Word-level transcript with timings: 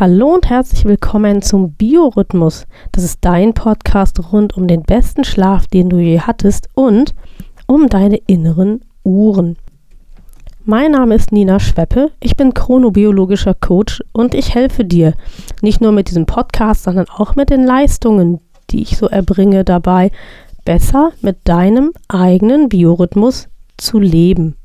Hallo 0.00 0.32
und 0.32 0.48
herzlich 0.48 0.86
willkommen 0.86 1.42
zum 1.42 1.72
Biorhythmus. 1.72 2.64
Das 2.90 3.04
ist 3.04 3.18
dein 3.20 3.52
Podcast 3.52 4.32
rund 4.32 4.56
um 4.56 4.66
den 4.66 4.80
besten 4.80 5.24
Schlaf, 5.24 5.66
den 5.66 5.90
du 5.90 5.98
je 5.98 6.20
hattest 6.20 6.70
und 6.72 7.14
um 7.66 7.86
deine 7.86 8.16
inneren 8.26 8.80
Uhren. 9.04 9.58
Mein 10.64 10.92
Name 10.92 11.16
ist 11.16 11.32
Nina 11.32 11.60
Schweppe, 11.60 12.12
ich 12.18 12.34
bin 12.34 12.54
chronobiologischer 12.54 13.52
Coach 13.52 14.02
und 14.12 14.32
ich 14.32 14.54
helfe 14.54 14.86
dir, 14.86 15.12
nicht 15.60 15.82
nur 15.82 15.92
mit 15.92 16.08
diesem 16.08 16.24
Podcast, 16.24 16.84
sondern 16.84 17.10
auch 17.10 17.36
mit 17.36 17.50
den 17.50 17.64
Leistungen, 17.64 18.40
die 18.70 18.80
ich 18.80 18.96
so 18.96 19.06
erbringe, 19.06 19.66
dabei 19.66 20.12
besser 20.64 21.10
mit 21.20 21.46
deinem 21.46 21.92
eigenen 22.08 22.70
Biorhythmus 22.70 23.50
zu 23.76 23.98
leben. 23.98 24.56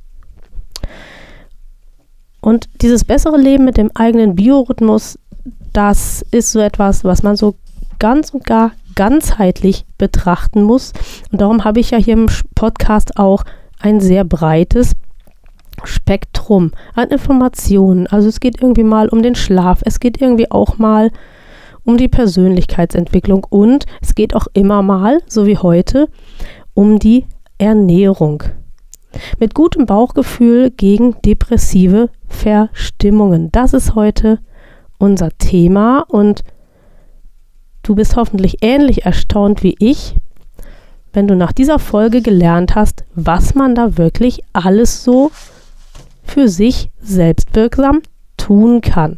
Und 2.45 2.69
dieses 2.83 3.03
bessere 3.03 3.37
Leben 3.37 3.65
mit 3.65 3.75
dem 3.75 3.89
eigenen 3.95 4.35
Biorhythmus, 4.35 5.17
das 5.75 6.23
ist 6.31 6.51
so 6.51 6.59
etwas, 6.59 7.03
was 7.03 7.21
man 7.21 7.35
so 7.35 7.55
ganz 7.99 8.29
und 8.29 8.45
gar 8.45 8.71
ganzheitlich 8.95 9.85
betrachten 9.97 10.63
muss. 10.63 10.93
Und 11.31 11.41
darum 11.41 11.65
habe 11.65 11.81
ich 11.81 11.91
ja 11.91 11.97
hier 11.97 12.13
im 12.13 12.27
Podcast 12.55 13.17
auch 13.17 13.43
ein 13.79 13.99
sehr 13.99 14.23
breites 14.23 14.93
Spektrum 15.83 16.71
an 16.95 17.09
Informationen. 17.09 18.07
Also 18.07 18.29
es 18.29 18.39
geht 18.39 18.61
irgendwie 18.61 18.83
mal 18.83 19.09
um 19.09 19.21
den 19.21 19.35
Schlaf, 19.35 19.81
es 19.83 19.99
geht 19.99 20.21
irgendwie 20.21 20.49
auch 20.49 20.77
mal 20.77 21.11
um 21.83 21.97
die 21.97 22.07
Persönlichkeitsentwicklung 22.07 23.45
und 23.49 23.85
es 24.01 24.15
geht 24.15 24.33
auch 24.33 24.47
immer 24.53 24.81
mal, 24.81 25.19
so 25.27 25.45
wie 25.45 25.57
heute, 25.57 26.07
um 26.73 26.99
die 26.99 27.25
Ernährung 27.57 28.43
mit 29.39 29.53
gutem 29.53 29.85
Bauchgefühl 29.85 30.71
gegen 30.71 31.21
depressive 31.21 32.09
Verstimmungen. 32.27 33.51
Das 33.51 33.73
ist 33.73 33.95
heute 33.95 34.39
unser 34.97 35.29
Thema 35.37 36.05
und 36.07 36.43
du 37.83 37.95
bist 37.95 38.15
hoffentlich 38.15 38.57
ähnlich 38.61 39.05
erstaunt 39.05 39.63
wie 39.63 39.75
ich, 39.79 40.15
wenn 41.13 41.27
du 41.27 41.35
nach 41.35 41.51
dieser 41.51 41.79
Folge 41.79 42.21
gelernt 42.21 42.75
hast, 42.75 43.05
was 43.13 43.55
man 43.55 43.75
da 43.75 43.97
wirklich 43.97 44.41
alles 44.53 45.03
so 45.03 45.31
für 46.23 46.49
sich 46.49 46.89
selbstwirksam 46.99 48.01
tun 48.37 48.81
kann. 48.81 49.17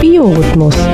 Biorhythmus. 0.00 0.93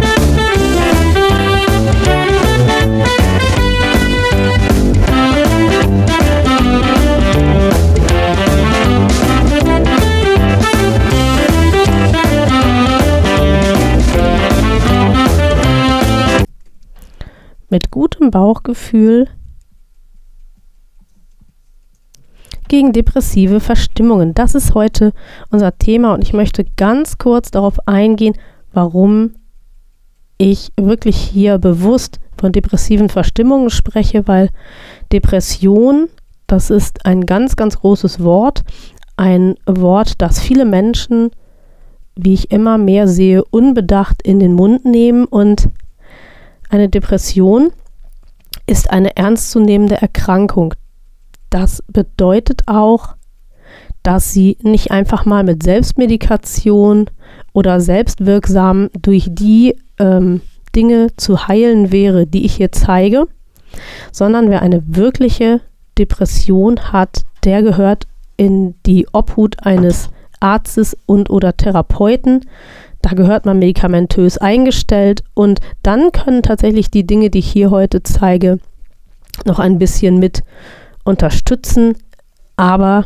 Gutem 18.21 18.31
Bauchgefühl 18.31 19.27
gegen 22.67 22.93
depressive 22.93 23.59
Verstimmungen. 23.59 24.35
Das 24.35 24.53
ist 24.53 24.75
heute 24.75 25.11
unser 25.49 25.77
Thema 25.77 26.13
und 26.13 26.21
ich 26.23 26.31
möchte 26.31 26.63
ganz 26.77 27.17
kurz 27.17 27.49
darauf 27.49 27.87
eingehen, 27.87 28.35
warum 28.73 29.33
ich 30.37 30.71
wirklich 30.77 31.17
hier 31.17 31.57
bewusst 31.57 32.19
von 32.39 32.51
depressiven 32.51 33.09
Verstimmungen 33.09 33.71
spreche, 33.71 34.27
weil 34.27 34.49
Depression, 35.11 36.07
das 36.45 36.69
ist 36.69 37.05
ein 37.07 37.25
ganz, 37.25 37.55
ganz 37.55 37.79
großes 37.79 38.23
Wort, 38.23 38.61
ein 39.17 39.55
Wort, 39.65 40.21
das 40.21 40.39
viele 40.39 40.65
Menschen, 40.65 41.31
wie 42.15 42.33
ich 42.33 42.51
immer 42.51 42.77
mehr 42.77 43.07
sehe, 43.07 43.43
unbedacht 43.45 44.21
in 44.21 44.39
den 44.39 44.53
Mund 44.53 44.85
nehmen 44.85 45.25
und 45.25 45.69
eine 46.69 46.87
Depression 46.87 47.71
ist 48.71 48.89
eine 48.89 49.17
ernstzunehmende 49.17 50.01
Erkrankung. 50.01 50.73
Das 51.49 51.83
bedeutet 51.89 52.61
auch, 52.67 53.15
dass 54.01 54.31
sie 54.31 54.57
nicht 54.61 54.91
einfach 54.91 55.25
mal 55.25 55.43
mit 55.43 55.61
Selbstmedikation 55.61 57.09
oder 57.51 57.81
selbstwirksam 57.81 58.89
durch 59.01 59.27
die 59.29 59.77
ähm, 59.99 60.39
Dinge 60.73 61.07
zu 61.17 61.49
heilen 61.49 61.91
wäre, 61.91 62.25
die 62.25 62.45
ich 62.45 62.55
hier 62.55 62.71
zeige, 62.71 63.27
sondern 64.13 64.49
wer 64.49 64.61
eine 64.61 64.81
wirkliche 64.87 65.59
Depression 65.97 66.93
hat, 66.93 67.25
der 67.43 67.63
gehört 67.63 68.07
in 68.37 68.75
die 68.85 69.05
Obhut 69.11 69.65
eines 69.65 70.09
Arztes 70.39 70.97
und 71.05 71.29
oder 71.29 71.57
Therapeuten, 71.57 72.45
da 73.01 73.11
gehört 73.11 73.45
man 73.45 73.59
medikamentös 73.59 74.37
eingestellt 74.37 75.23
und 75.33 75.59
dann 75.83 76.11
können 76.11 76.43
tatsächlich 76.43 76.91
die 76.91 77.05
Dinge, 77.05 77.29
die 77.29 77.39
ich 77.39 77.51
hier 77.51 77.71
heute 77.71 78.03
zeige, 78.03 78.59
noch 79.45 79.59
ein 79.59 79.79
bisschen 79.79 80.19
mit 80.19 80.43
unterstützen. 81.03 81.95
Aber 82.57 83.05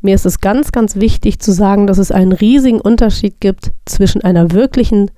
mir 0.00 0.14
ist 0.14 0.26
es 0.26 0.40
ganz, 0.40 0.72
ganz 0.72 0.96
wichtig 0.96 1.38
zu 1.38 1.52
sagen, 1.52 1.86
dass 1.86 1.98
es 1.98 2.10
einen 2.10 2.32
riesigen 2.32 2.80
Unterschied 2.80 3.40
gibt 3.40 3.72
zwischen 3.84 4.22
einer 4.22 4.52
wirklichen 4.52 5.10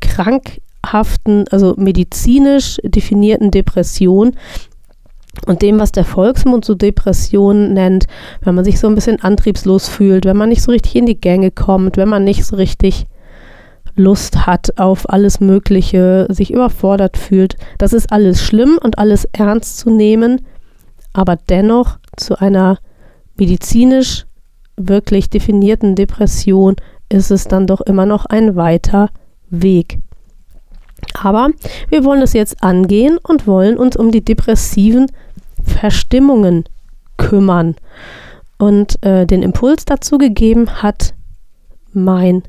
krankhaften, 0.00 1.46
also 1.50 1.74
medizinisch 1.76 2.78
definierten 2.82 3.50
Depression 3.50 4.36
und 5.46 5.62
dem, 5.62 5.78
was 5.78 5.92
der 5.92 6.04
Volksmund 6.04 6.64
so 6.64 6.74
Depression 6.74 7.72
nennt, 7.72 8.06
wenn 8.42 8.54
man 8.54 8.64
sich 8.64 8.78
so 8.78 8.86
ein 8.86 8.94
bisschen 8.94 9.20
antriebslos 9.22 9.88
fühlt, 9.88 10.24
wenn 10.24 10.36
man 10.36 10.48
nicht 10.48 10.62
so 10.62 10.70
richtig 10.70 10.96
in 10.96 11.06
die 11.06 11.20
Gänge 11.20 11.50
kommt, 11.50 11.96
wenn 11.96 12.08
man 12.08 12.24
nicht 12.24 12.44
so 12.44 12.56
richtig 12.56 13.06
Lust 13.96 14.46
hat 14.46 14.78
auf 14.78 15.08
alles 15.08 15.40
Mögliche, 15.40 16.26
sich 16.30 16.52
überfordert 16.52 17.16
fühlt. 17.16 17.56
Das 17.78 17.92
ist 17.92 18.12
alles 18.12 18.42
schlimm 18.42 18.78
und 18.82 18.98
alles 18.98 19.26
ernst 19.32 19.78
zu 19.78 19.90
nehmen, 19.90 20.42
aber 21.12 21.36
dennoch 21.36 21.98
zu 22.16 22.38
einer 22.38 22.78
medizinisch 23.36 24.26
wirklich 24.76 25.30
definierten 25.30 25.94
Depression 25.94 26.76
ist 27.08 27.30
es 27.30 27.46
dann 27.46 27.66
doch 27.66 27.80
immer 27.80 28.06
noch 28.06 28.26
ein 28.26 28.56
weiter 28.56 29.10
Weg. 29.48 29.98
Aber 31.20 31.50
wir 31.88 32.04
wollen 32.04 32.22
es 32.22 32.32
jetzt 32.32 32.62
angehen 32.62 33.18
und 33.22 33.46
wollen 33.46 33.76
uns 33.76 33.96
um 33.96 34.10
die 34.10 34.24
depressiven 34.24 35.06
Verstimmungen 35.62 36.64
kümmern. 37.16 37.76
Und 38.58 39.02
äh, 39.04 39.26
den 39.26 39.42
Impuls 39.42 39.84
dazu 39.84 40.18
gegeben 40.18 40.82
hat 40.82 41.14
mein 41.92 42.42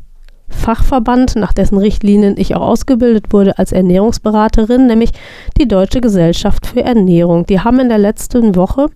Fachverband, 0.50 1.36
nach 1.36 1.54
dessen 1.54 1.78
Richtlinien 1.78 2.36
ich 2.38 2.56
auch 2.56 2.62
ausgebildet 2.62 3.32
wurde 3.32 3.58
als 3.58 3.72
Ernährungsberaterin, 3.72 4.88
nämlich 4.88 5.12
die 5.60 5.68
Deutsche 5.68 6.02
Gesellschaft 6.02 6.68
für 6.68 6.84
Ernährung. 6.84 7.46
Die 7.46 7.60
haben 7.60 7.80
in 7.80 7.90
der 7.90 7.98
letzten 7.98 8.56
Woche 8.56 8.88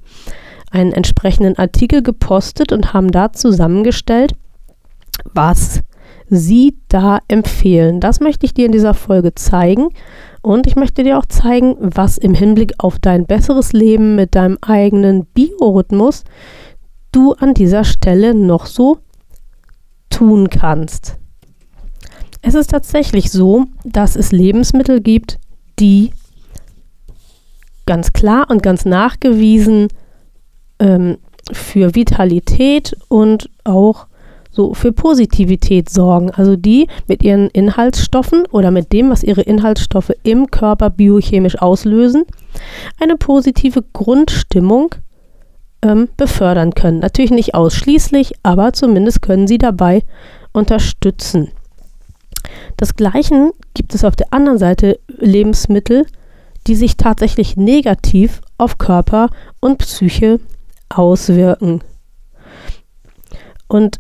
einen 0.71 0.91
entsprechenden 0.91 1.57
Artikel 1.57 2.03
gepostet 2.03 2.71
und 2.71 2.93
haben 2.93 3.11
da 3.11 3.33
zusammengestellt, 3.33 4.33
was 5.33 5.81
sie 6.29 6.77
da 6.87 7.19
empfehlen. 7.27 7.99
Das 7.99 8.19
möchte 8.19 8.45
ich 8.45 8.53
dir 8.53 8.65
in 8.65 8.71
dieser 8.71 8.93
Folge 8.93 9.33
zeigen. 9.33 9.89
Und 10.41 10.67
ich 10.67 10.75
möchte 10.75 11.03
dir 11.03 11.17
auch 11.17 11.25
zeigen, 11.25 11.75
was 11.79 12.17
im 12.17 12.33
Hinblick 12.33 12.73
auf 12.77 12.99
dein 12.99 13.25
besseres 13.25 13.73
Leben 13.73 14.15
mit 14.15 14.35
deinem 14.35 14.57
eigenen 14.61 15.25
Biorhythmus 15.25 16.23
du 17.11 17.33
an 17.33 17.53
dieser 17.53 17.83
Stelle 17.83 18.35
noch 18.35 18.67
so 18.67 18.99
tun 20.09 20.49
kannst. 20.49 21.17
Es 22.41 22.53
ist 22.55 22.71
tatsächlich 22.71 23.31
so, 23.31 23.65
dass 23.83 24.15
es 24.15 24.31
Lebensmittel 24.31 25.01
gibt, 25.01 25.39
die 25.79 26.11
ganz 27.85 28.13
klar 28.13 28.49
und 28.49 28.63
ganz 28.63 28.85
nachgewiesen 28.85 29.87
ähm, 30.79 31.17
für 31.51 31.95
Vitalität 31.95 32.95
und 33.07 33.49
auch 33.63 34.07
so 34.51 34.73
für 34.73 34.91
Positivität 34.91 35.89
sorgen. 35.89 36.31
Also 36.31 36.55
die 36.55 36.87
mit 37.07 37.23
ihren 37.23 37.49
Inhaltsstoffen 37.49 38.45
oder 38.51 38.71
mit 38.71 38.93
dem, 38.93 39.09
was 39.09 39.23
ihre 39.23 39.41
Inhaltsstoffe 39.41 40.11
im 40.23 40.51
Körper 40.51 40.89
biochemisch 40.89 41.57
auslösen, 41.59 42.23
eine 42.99 43.15
positive 43.15 43.83
Grundstimmung 43.93 44.95
ähm, 45.81 46.09
befördern 46.17 46.73
können. 46.73 46.99
Natürlich 46.99 47.31
nicht 47.31 47.55
ausschließlich, 47.55 48.33
aber 48.43 48.73
zumindest 48.73 49.21
können 49.21 49.47
sie 49.47 49.57
dabei 49.57 50.03
unterstützen. 50.51 51.51
Das 52.77 52.95
Gleiche 52.95 53.51
gibt 53.73 53.93
es 53.95 54.03
auf 54.03 54.15
der 54.15 54.33
anderen 54.33 54.57
Seite 54.57 54.99
Lebensmittel, 55.07 56.05
die 56.67 56.75
sich 56.75 56.97
tatsächlich 56.97 57.57
negativ 57.57 58.41
auf 58.57 58.77
Körper 58.77 59.29
und 59.59 59.79
Psyche 59.79 60.39
auswirken. 60.89 61.81
Und 63.67 63.99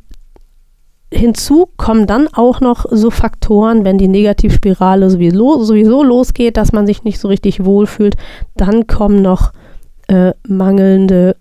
hinzu 1.11 1.69
kommen 1.77 2.07
dann 2.07 2.27
auch 2.27 2.61
noch 2.61 2.85
so 2.89 3.09
Faktoren, 3.09 3.83
wenn 3.85 3.97
die 3.97 4.07
Negativspirale 4.07 5.09
sowieso, 5.09 5.63
sowieso 5.63 6.03
losgeht, 6.03 6.57
dass 6.57 6.71
man 6.71 6.85
sich 6.85 7.03
nicht 7.03 7.19
so 7.19 7.27
richtig 7.27 7.65
wohlfühlt, 7.65 8.15
dann 8.55 8.87
kommen 8.87 9.21
noch 9.21 9.51
äh, 10.07 10.33
mangelnde 10.47 11.35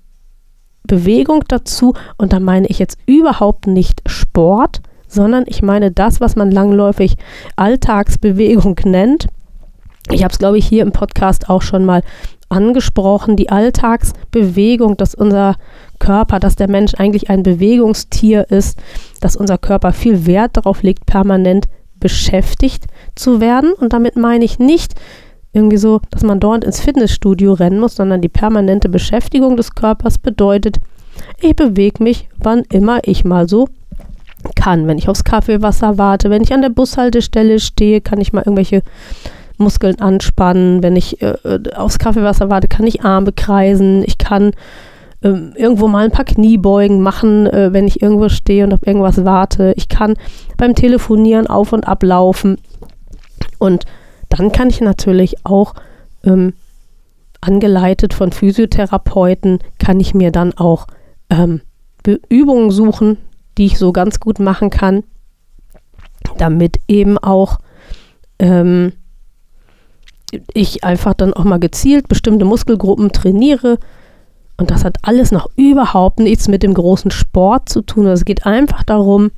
Bewegung 0.84 1.44
dazu. 1.48 1.94
Und 2.16 2.32
da 2.32 2.40
meine 2.40 2.66
ich 2.68 2.78
jetzt 2.78 2.98
überhaupt 3.06 3.66
nicht 3.66 4.00
Sport, 4.06 4.80
sondern 5.08 5.44
ich 5.46 5.62
meine 5.62 5.90
das, 5.90 6.20
was 6.20 6.36
man 6.36 6.50
langläufig 6.50 7.16
Alltagsbewegung 7.56 8.78
nennt. 8.84 9.26
Ich 10.10 10.22
habe 10.22 10.32
es, 10.32 10.38
glaube 10.38 10.58
ich, 10.58 10.66
hier 10.66 10.82
im 10.82 10.92
Podcast 10.92 11.50
auch 11.50 11.62
schon 11.62 11.84
mal 11.84 12.02
angesprochen, 12.48 13.36
die 13.36 13.50
Alltagsbewegung, 13.50 14.96
dass 14.96 15.14
unser 15.14 15.56
Körper, 15.98 16.38
dass 16.38 16.56
der 16.56 16.70
Mensch 16.70 16.94
eigentlich 16.96 17.28
ein 17.28 17.42
Bewegungstier 17.42 18.50
ist, 18.50 18.78
dass 19.20 19.36
unser 19.36 19.58
Körper 19.58 19.92
viel 19.92 20.26
Wert 20.26 20.56
darauf 20.56 20.82
legt, 20.82 21.04
permanent 21.04 21.66
beschäftigt 22.00 22.86
zu 23.14 23.40
werden. 23.40 23.72
Und 23.72 23.92
damit 23.92 24.16
meine 24.16 24.44
ich 24.44 24.58
nicht 24.58 24.94
irgendwie 25.52 25.76
so, 25.76 26.00
dass 26.10 26.22
man 26.22 26.40
dort 26.40 26.64
ins 26.64 26.80
Fitnessstudio 26.80 27.54
rennen 27.54 27.80
muss, 27.80 27.96
sondern 27.96 28.20
die 28.20 28.28
permanente 28.28 28.88
Beschäftigung 28.88 29.56
des 29.56 29.74
Körpers 29.74 30.18
bedeutet, 30.18 30.78
ich 31.40 31.56
bewege 31.56 32.02
mich, 32.02 32.28
wann 32.38 32.62
immer 32.70 33.00
ich 33.02 33.24
mal 33.24 33.48
so 33.48 33.68
kann. 34.54 34.86
Wenn 34.86 34.98
ich 34.98 35.08
aufs 35.08 35.24
Kaffeewasser 35.24 35.98
warte, 35.98 36.30
wenn 36.30 36.42
ich 36.42 36.52
an 36.52 36.62
der 36.62 36.68
Bushaltestelle 36.68 37.60
stehe, 37.60 38.00
kann 38.00 38.20
ich 38.20 38.32
mal 38.32 38.42
irgendwelche 38.42 38.82
Muskeln 39.56 40.00
anspannen. 40.00 40.82
Wenn 40.82 40.96
ich 40.96 41.20
äh, 41.22 41.34
äh 41.44 41.74
aufs 41.74 41.98
Kaffeewasser 41.98 42.48
warte, 42.50 42.68
kann 42.68 42.86
ich 42.86 43.02
Arme 43.02 43.32
kreisen. 43.32 44.02
Ich 44.06 44.18
kann 44.18 44.52
äh, 45.20 45.28
irgendwo 45.28 45.88
mal 45.88 46.04
ein 46.04 46.12
paar 46.12 46.24
Kniebeugen 46.24 47.02
machen, 47.02 47.46
äh, 47.46 47.72
wenn 47.72 47.86
ich 47.86 48.02
irgendwo 48.02 48.28
stehe 48.28 48.64
und 48.64 48.72
auf 48.72 48.86
irgendwas 48.86 49.24
warte. 49.24 49.74
Ich 49.76 49.88
kann 49.88 50.14
beim 50.56 50.74
Telefonieren 50.74 51.46
auf 51.46 51.72
und 51.72 51.86
ab 51.86 52.02
laufen. 52.02 52.58
Und 53.58 53.84
dann 54.28 54.52
kann 54.52 54.68
ich 54.68 54.80
natürlich 54.80 55.44
auch 55.44 55.74
ähm, 56.24 56.52
angeleitet 57.40 58.14
von 58.14 58.32
Physiotherapeuten, 58.32 59.58
kann 59.78 60.00
ich 60.00 60.14
mir 60.14 60.30
dann 60.30 60.52
auch 60.54 60.86
ähm, 61.30 61.60
Übungen 62.28 62.70
suchen, 62.70 63.18
die 63.58 63.66
ich 63.66 63.78
so 63.78 63.92
ganz 63.92 64.20
gut 64.20 64.38
machen 64.38 64.70
kann, 64.70 65.04
damit 66.38 66.78
eben 66.88 67.18
auch 67.18 67.58
ähm, 68.38 68.92
ich 70.52 70.84
einfach 70.84 71.14
dann 71.14 71.32
auch 71.32 71.44
mal 71.44 71.58
gezielt 71.58 72.08
bestimmte 72.08 72.44
Muskelgruppen 72.44 73.12
trainiere. 73.12 73.78
Und 74.56 74.70
das 74.70 74.84
hat 74.84 74.96
alles 75.02 75.30
noch 75.30 75.48
überhaupt 75.56 76.18
nichts 76.18 76.48
mit 76.48 76.62
dem 76.62 76.74
großen 76.74 77.10
Sport 77.10 77.68
zu 77.68 77.82
tun. 77.82 78.06
Es 78.06 78.24
geht 78.24 78.44
einfach 78.44 78.82
darum, 78.82 79.30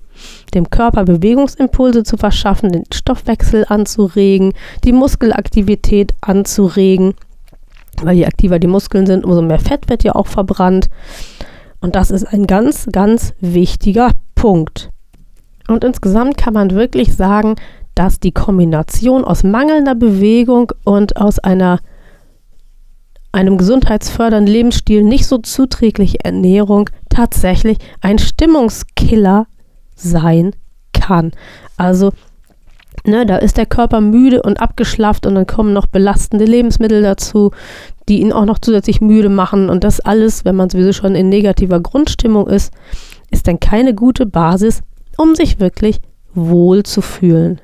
dem 0.55 0.71
Körper 0.71 1.05
Bewegungsimpulse 1.05 2.05
zu 2.05 2.17
verschaffen, 2.17 2.73
den 2.73 2.85
Stoffwechsel 2.93 3.67
anzuregen, 3.69 4.55
die 4.85 4.93
Muskelaktivität 4.93 6.15
anzuregen. 6.23 7.15
Weil 8.03 8.17
je 8.17 8.27
aktiver 8.27 8.59
die 8.59 8.67
Muskeln 8.67 9.07
sind, 9.07 9.25
umso 9.25 9.43
mehr 9.43 9.59
Fett 9.59 9.91
wird 9.91 10.05
ja 10.05 10.15
auch 10.15 10.27
verbrannt. 10.27 10.89
Und 11.81 11.97
das 11.97 12.11
ist 12.11 12.25
ein 12.25 12.47
ganz, 12.47 12.89
ganz 12.93 13.33
wichtiger 13.41 14.11
Punkt. 14.35 14.91
Und 15.69 15.85
insgesamt 15.85 16.37
kann 16.37 16.55
man 16.55 16.73
wirklich 16.73 17.15
sagen, 17.15 17.57
dass 17.95 18.21
die 18.21 18.33
Kombination 18.33 19.25
aus 19.25 19.45
mangelnder 19.45 19.95
Bewegung 19.95 20.73
und 20.85 21.17
aus 21.17 21.39
einer 21.39 21.81
einem 23.33 23.59
gesundheitsfördernden 23.59 24.53
Lebensstil 24.53 25.05
nicht 25.05 25.27
so 25.27 25.39
zuträgliche 25.39 26.19
Ernährung 26.25 26.91
tatsächlich 27.09 27.79
ein 28.01 28.19
Stimmungskiller 28.19 29.47
sein 29.95 30.53
kann. 30.93 31.31
Also, 31.77 32.13
ne, 33.07 33.27
da 33.27 33.37
ist 33.37 33.57
der 33.57 33.67
Körper 33.67 34.01
müde 34.01 34.43
und 34.43 34.61
abgeschlafft 34.61 35.27
und 35.27 35.35
dann 35.35 35.47
kommen 35.47 35.73
noch 35.73 35.87
belastende 35.87 36.45
Lebensmittel 36.45 37.03
dazu, 37.03 37.51
die 38.09 38.21
ihn 38.21 38.33
auch 38.33 38.45
noch 38.45 38.59
zusätzlich 38.59 39.01
müde 39.01 39.29
machen. 39.29 39.71
Und 39.71 39.85
das 39.85 40.01
alles, 40.01 40.45
wenn 40.45 40.57
man 40.57 40.71
sowieso 40.71 40.93
schon 40.93 41.15
in 41.15 41.29
negativer 41.29 41.81
Grundstimmung 41.81 42.49
ist, 42.49 42.73
ist 43.31 43.47
dann 43.47 43.61
keine 43.61 43.95
gute 43.95 44.27
Basis, 44.27 44.83
um 45.17 45.35
sich 45.35 45.61
wirklich 45.61 46.01
wohl 46.35 46.83
zu 46.83 47.01
fühlen. 47.03 47.61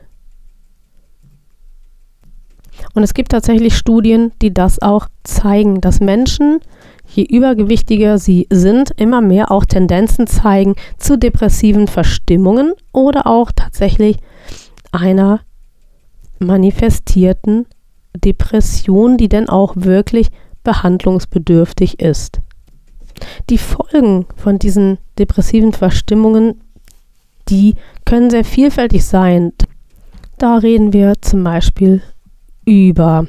Und 2.95 3.03
es 3.03 3.15
gibt 3.15 3.33
tatsächlich 3.33 3.77
Studien, 3.77 4.33
die 4.43 4.53
das 4.53 4.81
auch 4.81 5.09
zeigen, 5.25 5.81
dass 5.81 6.01
Menschen, 6.01 6.61
je 7.07 7.25
übergewichtiger 7.25 8.19
sie 8.19 8.47
sind, 8.51 8.93
immer 8.97 9.21
mehr 9.21 9.51
auch 9.51 9.65
Tendenzen 9.65 10.27
zeigen 10.27 10.75
zu 10.99 11.17
depressiven 11.19 11.89
Verstimmungen 11.89 12.73
oder 12.93 13.27
auch 13.27 13.51
tatsächlich 13.55 14.19
einer 15.01 15.41
manifestierten 16.39 17.67
Depression, 18.15 19.17
die 19.17 19.29
denn 19.29 19.49
auch 19.49 19.75
wirklich 19.77 20.29
behandlungsbedürftig 20.63 22.01
ist. 22.01 22.41
Die 23.49 23.59
Folgen 23.59 24.27
von 24.37 24.59
diesen 24.59 24.99
depressiven 25.19 25.73
Verstimmungen, 25.73 26.61
die 27.49 27.75
können 28.05 28.31
sehr 28.31 28.45
vielfältig 28.45 29.05
sein. 29.05 29.53
Da 30.39 30.59
reden 30.59 30.93
wir 30.93 31.15
zum 31.23 31.45
Beispiel 31.45 32.03
über 32.65 33.27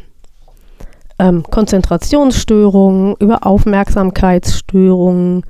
ähm, 1.19 1.43
Konzentrationsstörungen, 1.43 3.15
über 3.19 3.45
Aufmerksamkeitsstörungen. 3.45 5.43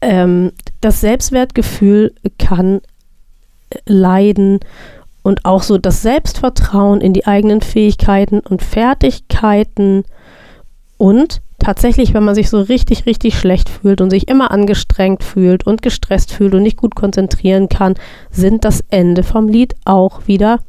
Ähm, 0.00 0.52
das 0.80 1.00
Selbstwertgefühl 1.00 2.14
kann 2.38 2.80
leiden 3.86 4.60
und 5.24 5.46
auch 5.46 5.62
so 5.62 5.78
das 5.78 6.02
Selbstvertrauen 6.02 7.00
in 7.00 7.14
die 7.14 7.26
eigenen 7.26 7.62
Fähigkeiten 7.62 8.40
und 8.40 8.62
Fertigkeiten 8.62 10.04
und 10.98 11.40
tatsächlich, 11.58 12.12
wenn 12.12 12.24
man 12.24 12.34
sich 12.34 12.50
so 12.50 12.60
richtig, 12.60 13.06
richtig 13.06 13.38
schlecht 13.38 13.70
fühlt 13.70 14.02
und 14.02 14.10
sich 14.10 14.28
immer 14.28 14.50
angestrengt 14.50 15.24
fühlt 15.24 15.66
und 15.66 15.80
gestresst 15.80 16.30
fühlt 16.30 16.54
und 16.54 16.62
nicht 16.62 16.76
gut 16.76 16.94
konzentrieren 16.94 17.70
kann, 17.70 17.94
sind 18.30 18.64
das 18.66 18.84
Ende 18.90 19.22
vom 19.22 19.48
Lied 19.48 19.74
auch 19.86 20.26
wieder 20.26 20.60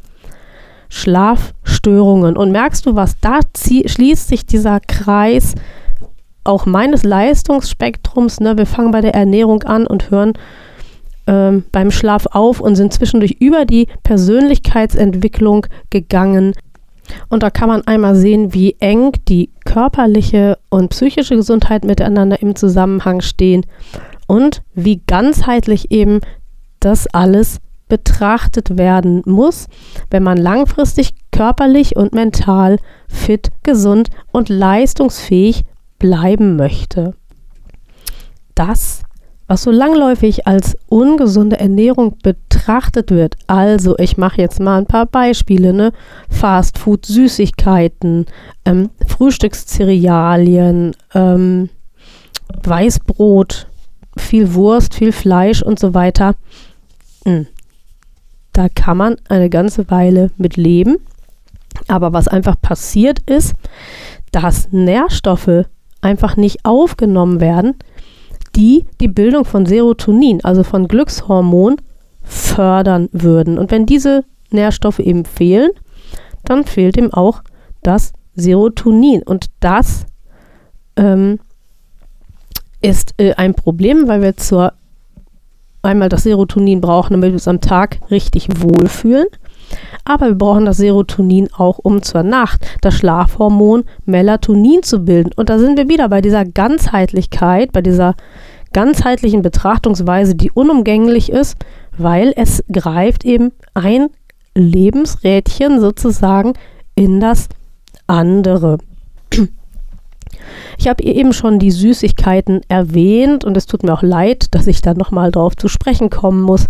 Schlafstörungen. 0.87 2.37
Und 2.37 2.53
merkst 2.53 2.85
du 2.85 2.95
was, 2.95 3.19
da 3.19 3.41
schließt 3.57 4.27
sich 4.29 4.45
dieser 4.45 4.79
Kreis 4.79 5.53
auch 6.45 6.65
meines 6.65 7.03
Leistungsspektrums. 7.03 8.39
Ne? 8.39 8.57
Wir 8.57 8.65
fangen 8.65 8.91
bei 8.91 9.01
der 9.01 9.15
Ernährung 9.15 9.63
an 9.63 9.85
und 9.85 10.11
hören 10.11 10.33
ähm, 11.27 11.63
beim 11.71 11.91
Schlaf 11.91 12.27
auf 12.31 12.59
und 12.59 12.75
sind 12.75 12.93
zwischendurch 12.93 13.37
über 13.39 13.65
die 13.65 13.87
Persönlichkeitsentwicklung 14.03 15.67
gegangen. 15.89 16.53
Und 17.29 17.43
da 17.43 17.49
kann 17.49 17.69
man 17.69 17.85
einmal 17.85 18.15
sehen, 18.15 18.53
wie 18.53 18.75
eng 18.79 19.11
die 19.27 19.51
körperliche 19.63 20.57
und 20.69 20.89
psychische 20.89 21.35
Gesundheit 21.35 21.85
miteinander 21.85 22.41
im 22.41 22.55
Zusammenhang 22.55 23.21
stehen 23.21 23.65
und 24.27 24.63
wie 24.73 25.01
ganzheitlich 25.05 25.91
eben 25.91 26.19
das 26.79 27.07
alles 27.07 27.59
betrachtet 27.87 28.77
werden 28.77 29.21
muss, 29.25 29.67
wenn 30.09 30.23
man 30.23 30.37
langfristig 30.37 31.13
körperlich 31.31 31.95
und 31.95 32.13
mental 32.13 32.77
fit, 33.07 33.49
gesund 33.63 34.09
und 34.31 34.49
leistungsfähig 34.49 35.63
bleiben 35.99 36.55
möchte. 36.55 37.13
Das, 38.55 39.03
was 39.47 39.63
so 39.63 39.71
langläufig 39.71 40.47
als 40.47 40.77
ungesunde 40.87 41.59
Ernährung 41.59 42.17
betrachtet 42.23 43.11
wird, 43.11 43.35
also 43.47 43.97
ich 43.99 44.17
mache 44.17 44.41
jetzt 44.41 44.59
mal 44.59 44.77
ein 44.77 44.87
paar 44.87 45.05
Beispiele, 45.05 45.73
ne? 45.73 45.91
Fastfood, 46.29 47.05
Süßigkeiten, 47.05 48.25
ähm, 48.65 48.89
Frühstückszerealien, 49.07 50.95
ähm, 51.13 51.69
Weißbrot, 52.63 53.67
viel 54.17 54.53
Wurst, 54.53 54.95
viel 54.95 55.11
Fleisch 55.11 55.61
und 55.61 55.79
so 55.79 55.93
weiter. 55.93 56.35
Hm 57.25 57.47
da 58.55 58.69
kann 58.69 58.97
man 58.97 59.17
eine 59.27 59.49
ganze 59.49 59.89
Weile 59.91 60.31
mit 60.37 60.55
leben. 60.55 60.97
Aber 61.87 62.13
was 62.13 62.27
einfach 62.27 62.55
passiert 62.59 63.19
ist, 63.29 63.53
dass 64.31 64.71
Nährstoffe 64.71 65.65
einfach 66.01 66.37
nicht 66.37 66.63
aufgenommen 66.63 67.41
werden, 67.41 67.75
die 68.55 68.85
die 69.01 69.07
Bildung 69.07 69.45
von 69.45 69.65
Serotonin, 69.65 70.43
also 70.43 70.63
von 70.63 70.87
Glückshormon, 70.87 71.77
fördern 72.23 73.09
würden. 73.11 73.57
Und 73.57 73.71
wenn 73.71 73.85
diese 73.85 74.23
Nährstoffe 74.51 74.99
eben 74.99 75.25
fehlen, 75.25 75.71
dann 76.43 76.63
fehlt 76.63 76.97
eben 76.97 77.13
auch 77.13 77.41
das 77.83 78.13
Serotonin. 78.35 79.23
Und 79.23 79.47
das 79.59 80.05
ähm, 80.95 81.39
ist 82.81 83.13
äh, 83.17 83.33
ein 83.35 83.53
Problem, 83.53 84.07
weil 84.07 84.21
wir 84.21 84.37
zur 84.37 84.73
einmal 85.81 86.09
das 86.09 86.23
Serotonin 86.23 86.81
brauchen, 86.81 87.13
damit 87.13 87.29
wir 87.29 87.35
uns 87.35 87.47
am 87.47 87.61
Tag 87.61 87.99
richtig 88.09 88.47
wohlfühlen. 88.61 89.27
Aber 90.05 90.27
wir 90.27 90.35
brauchen 90.35 90.65
das 90.65 90.77
Serotonin 90.77 91.49
auch, 91.57 91.79
um 91.79 92.03
zur 92.03 92.21
Nacht 92.21 92.65
das 92.81 92.93
Schlafhormon 92.93 93.83
Melatonin 94.05 94.83
zu 94.83 94.99
bilden. 94.99 95.31
Und 95.35 95.49
da 95.49 95.57
sind 95.57 95.77
wir 95.77 95.89
wieder 95.89 96.09
bei 96.09 96.21
dieser 96.21 96.45
Ganzheitlichkeit, 96.45 97.71
bei 97.71 97.81
dieser 97.81 98.15
ganzheitlichen 98.71 99.41
Betrachtungsweise, 99.41 100.35
die 100.35 100.51
unumgänglich 100.51 101.31
ist, 101.31 101.57
weil 101.97 102.33
es 102.35 102.63
greift 102.71 103.25
eben 103.25 103.51
ein 103.73 104.07
Lebensrädchen 104.53 105.79
sozusagen 105.79 106.53
in 106.93 107.19
das 107.19 107.49
andere. 108.05 108.77
Ich 110.77 110.87
habe 110.87 111.03
eben 111.03 111.33
schon 111.33 111.57
die 111.57 111.71
Süßigkeiten 111.71 112.61
erwähnt 112.67 113.43
und 113.43 113.57
es 113.57 113.65
tut 113.65 113.83
mir 113.83 113.93
auch 113.93 114.03
leid, 114.03 114.53
dass 114.53 114.67
ich 114.67 114.81
da 114.81 114.93
nochmal 114.93 115.31
drauf 115.31 115.55
zu 115.55 115.67
sprechen 115.67 116.09
kommen 116.09 116.41
muss. 116.41 116.67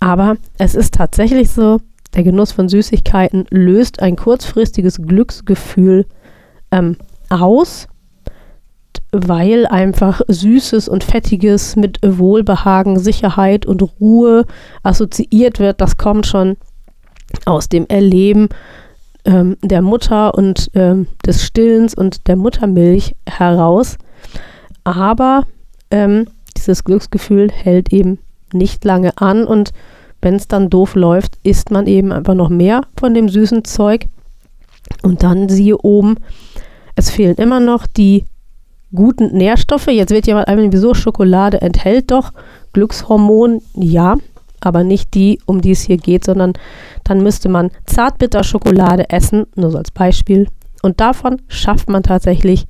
Aber 0.00 0.36
es 0.58 0.74
ist 0.74 0.94
tatsächlich 0.94 1.50
so, 1.50 1.78
der 2.14 2.22
Genuss 2.22 2.52
von 2.52 2.68
Süßigkeiten 2.68 3.46
löst 3.50 4.00
ein 4.00 4.16
kurzfristiges 4.16 4.98
Glücksgefühl 5.02 6.06
ähm, 6.70 6.96
aus, 7.28 7.88
weil 9.12 9.66
einfach 9.66 10.20
Süßes 10.28 10.88
und 10.88 11.04
Fettiges 11.04 11.76
mit 11.76 11.98
Wohlbehagen, 12.02 12.98
Sicherheit 12.98 13.66
und 13.66 13.82
Ruhe 14.00 14.44
assoziiert 14.82 15.58
wird. 15.58 15.80
Das 15.80 15.96
kommt 15.96 16.26
schon 16.26 16.56
aus 17.46 17.68
dem 17.68 17.86
Erleben 17.88 18.48
ähm, 19.24 19.56
der 19.62 19.82
Mutter 19.82 20.34
und 20.34 20.70
ähm, 20.74 21.06
des 21.26 21.44
Stillens 21.44 21.94
und 21.94 22.26
der 22.28 22.36
Muttermilch 22.36 23.16
heraus. 23.26 23.98
Aber 24.84 25.44
ähm, 25.90 26.26
dieses 26.56 26.84
Glücksgefühl 26.84 27.50
hält 27.50 27.92
eben 27.92 28.18
nicht 28.52 28.84
lange 28.84 29.16
an 29.18 29.46
und 29.46 29.72
wenn 30.24 30.34
es 30.34 30.48
dann 30.48 30.70
doof 30.70 30.94
läuft, 30.94 31.38
isst 31.42 31.70
man 31.70 31.86
eben 31.86 32.10
einfach 32.10 32.34
noch 32.34 32.48
mehr 32.48 32.82
von 32.98 33.14
dem 33.14 33.28
süßen 33.28 33.64
Zeug. 33.64 34.06
Und 35.02 35.22
dann 35.22 35.48
siehe 35.48 35.78
oben, 35.78 36.16
es 36.96 37.10
fehlen 37.10 37.36
immer 37.36 37.60
noch 37.60 37.86
die 37.86 38.24
guten 38.94 39.36
Nährstoffe. 39.36 39.88
Jetzt 39.88 40.10
wird 40.10 40.26
jemand 40.26 40.48
einmal, 40.48 40.72
wieso 40.72 40.94
Schokolade 40.94 41.60
enthält 41.60 42.10
doch 42.10 42.32
Glückshormon? 42.72 43.60
Ja, 43.74 44.16
aber 44.60 44.84
nicht 44.84 45.14
die, 45.14 45.40
um 45.46 45.60
die 45.60 45.72
es 45.72 45.82
hier 45.82 45.98
geht, 45.98 46.24
sondern 46.24 46.54
dann 47.02 47.22
müsste 47.22 47.48
man 47.48 47.70
Zartbitterschokolade 47.86 49.10
essen, 49.10 49.46
nur 49.56 49.70
so 49.70 49.78
als 49.78 49.90
Beispiel. 49.90 50.48
Und 50.82 51.00
davon 51.00 51.42
schafft 51.48 51.88
man 51.88 52.02
tatsächlich 52.02 52.66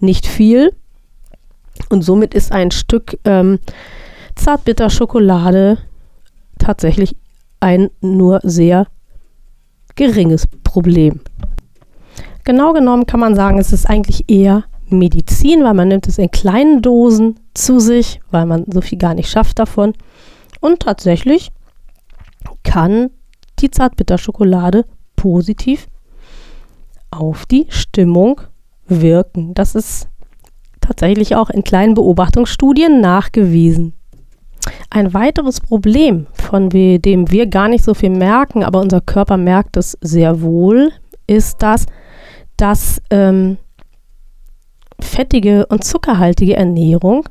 nicht 0.00 0.26
viel. 0.26 0.72
Und 1.90 2.02
somit 2.02 2.34
ist 2.34 2.52
ein 2.52 2.70
Stück 2.70 3.18
ähm, 3.24 3.58
Zartbitterschokolade 4.34 5.78
tatsächlich 6.58 7.16
ein 7.60 7.90
nur 8.00 8.40
sehr 8.42 8.86
geringes 9.94 10.46
Problem. 10.62 11.20
Genau 12.44 12.72
genommen 12.72 13.06
kann 13.06 13.20
man 13.20 13.34
sagen, 13.34 13.58
es 13.58 13.72
ist 13.72 13.86
eigentlich 13.86 14.30
eher 14.30 14.64
Medizin, 14.88 15.64
weil 15.64 15.74
man 15.74 15.88
nimmt 15.88 16.06
es 16.06 16.18
in 16.18 16.30
kleinen 16.30 16.80
Dosen 16.80 17.40
zu 17.54 17.80
sich, 17.80 18.20
weil 18.30 18.46
man 18.46 18.64
so 18.72 18.80
viel 18.80 18.98
gar 18.98 19.14
nicht 19.14 19.30
schafft 19.30 19.58
davon. 19.58 19.94
Und 20.60 20.80
tatsächlich 20.80 21.50
kann 22.62 23.10
die 23.58 23.70
Zartbitterschokolade 23.70 24.84
positiv 25.16 25.88
auf 27.10 27.46
die 27.46 27.66
Stimmung 27.68 28.40
wirken. 28.86 29.54
Das 29.54 29.74
ist 29.74 30.08
tatsächlich 30.80 31.34
auch 31.34 31.50
in 31.50 31.64
kleinen 31.64 31.94
Beobachtungsstudien 31.94 33.00
nachgewiesen. 33.00 33.94
Ein 34.90 35.14
weiteres 35.14 35.60
Problem, 35.60 36.26
von 36.32 36.68
dem 36.70 37.30
wir 37.30 37.46
gar 37.46 37.68
nicht 37.68 37.84
so 37.84 37.94
viel 37.94 38.10
merken, 38.10 38.64
aber 38.64 38.80
unser 38.80 39.00
Körper 39.00 39.36
merkt 39.36 39.76
es 39.76 39.98
sehr 40.00 40.40
wohl, 40.42 40.92
ist 41.26 41.62
das, 41.62 41.86
dass 42.56 43.02
ähm, 43.10 43.58
fettige 45.00 45.66
und 45.66 45.84
zuckerhaltige 45.84 46.56
Ernährung 46.56 47.28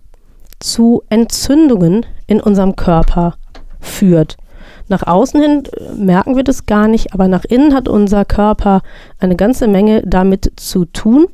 zu 0.59 1.03
Entzündungen 1.09 2.05
in 2.27 2.39
unserem 2.39 2.75
Körper 2.75 3.35
führt. 3.79 4.37
Nach 4.87 5.03
außen 5.03 5.41
hin 5.41 5.63
äh, 5.65 5.93
merken 5.95 6.35
wir 6.35 6.43
das 6.43 6.65
gar 6.65 6.87
nicht, 6.87 7.13
aber 7.13 7.27
nach 7.27 7.45
innen 7.45 7.73
hat 7.73 7.87
unser 7.87 8.25
Körper 8.25 8.81
eine 9.19 9.35
ganze 9.35 9.67
Menge 9.67 10.01
damit 10.05 10.53
zu 10.57 10.85
tun. 10.85 11.27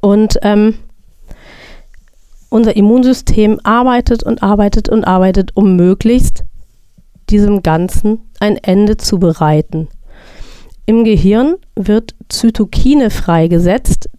Und 0.00 0.38
ähm, 0.42 0.74
unser 2.52 2.76
Immunsystem 2.76 3.60
arbeitet 3.64 4.22
und 4.22 4.42
arbeitet 4.42 4.88
und 4.88 5.04
arbeitet, 5.04 5.56
um 5.56 5.76
möglichst 5.76 6.44
diesem 7.30 7.62
Ganzen 7.62 8.20
ein 8.40 8.56
Ende 8.56 8.96
zu 8.96 9.18
bereiten. 9.18 9.88
Im 10.84 11.04
Gehirn 11.04 11.56
wird 11.76 12.14
Zytokine 12.28 13.10
freigesetzt. 13.10 14.10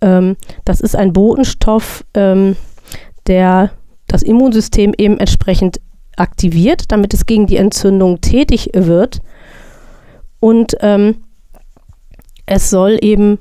Ähm, 0.00 0.36
das 0.64 0.80
ist 0.80 0.96
ein 0.96 1.12
Botenstoff, 1.12 2.04
ähm, 2.14 2.56
der 3.26 3.70
das 4.08 4.22
Immunsystem 4.22 4.94
eben 4.96 5.18
entsprechend 5.18 5.80
aktiviert, 6.16 6.90
damit 6.90 7.14
es 7.14 7.26
gegen 7.26 7.46
die 7.46 7.56
Entzündung 7.56 8.20
tätig 8.20 8.70
wird. 8.74 9.20
Und 10.40 10.76
ähm, 10.80 11.22
es 12.46 12.70
soll 12.70 12.98
eben 13.00 13.38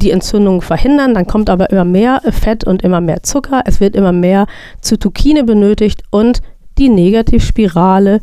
die 0.00 0.10
Entzündung 0.10 0.62
verhindern, 0.62 1.14
dann 1.14 1.26
kommt 1.26 1.50
aber 1.50 1.70
immer 1.70 1.84
mehr 1.84 2.20
Fett 2.30 2.64
und 2.64 2.82
immer 2.82 3.00
mehr 3.00 3.22
Zucker, 3.22 3.62
es 3.64 3.80
wird 3.80 3.96
immer 3.96 4.12
mehr 4.12 4.46
Zytokine 4.80 5.44
benötigt 5.44 6.02
und 6.10 6.40
die 6.78 6.88
Negativspirale 6.88 8.20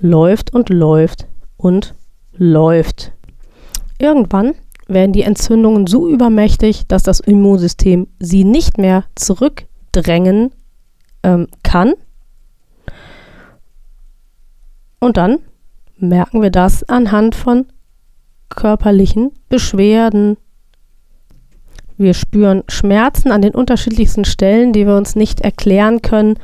läuft 0.00 0.52
und 0.52 0.68
läuft 0.68 1.26
und 1.56 1.94
läuft. 2.36 3.12
Irgendwann 3.98 4.54
werden 4.86 5.12
die 5.12 5.22
Entzündungen 5.22 5.86
so 5.86 6.08
übermächtig, 6.08 6.86
dass 6.88 7.02
das 7.02 7.20
Immunsystem 7.20 8.08
sie 8.18 8.44
nicht 8.44 8.76
mehr 8.76 9.04
zurückdrängen 9.14 10.50
ähm, 11.22 11.48
kann. 11.62 11.94
Und 15.00 15.16
dann 15.16 15.38
merken 15.96 16.42
wir 16.42 16.50
das 16.50 16.82
anhand 16.84 17.34
von 17.34 17.66
körperlichen 18.48 19.32
Beschwerden, 19.48 20.36
wir 21.96 22.14
spüren 22.14 22.64
Schmerzen 22.68 23.30
an 23.30 23.42
den 23.42 23.54
unterschiedlichsten 23.54 24.24
Stellen, 24.24 24.72
die 24.72 24.86
wir 24.86 24.96
uns 24.96 25.14
nicht 25.14 25.40
erklären 25.40 26.02
können. 26.02 26.38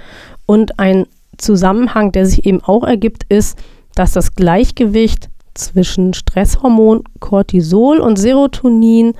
Und 0.46 0.78
ein 0.78 1.06
Zusammenhang, 1.38 2.12
der 2.12 2.26
sich 2.26 2.46
eben 2.46 2.62
auch 2.62 2.84
ergibt, 2.84 3.24
ist, 3.28 3.58
dass 3.94 4.12
das 4.12 4.34
Gleichgewicht 4.34 5.28
zwischen 5.54 6.14
Stresshormon 6.14 7.02
Cortisol 7.18 7.98
und 7.98 8.16
Serotonin 8.18 9.14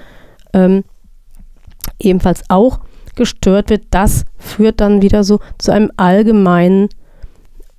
ähm, 0.52 0.84
ebenfalls 1.98 2.42
auch 2.48 2.80
gestört 3.16 3.70
wird. 3.70 3.84
Das 3.90 4.24
führt 4.38 4.80
dann 4.80 5.02
wieder 5.02 5.24
so 5.24 5.40
zu 5.58 5.72
einem 5.72 5.90
allgemeinen 5.96 6.88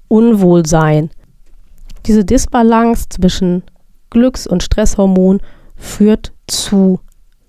Unwohlsein. 0.08 1.10
Diese 2.06 2.26
Disbalance 2.26 3.08
zwischen 3.10 3.64
Glücks- 4.10 4.48
und 4.48 4.64
Stresshormon 4.64 5.40
führt 5.76 6.34
zu 6.48 7.00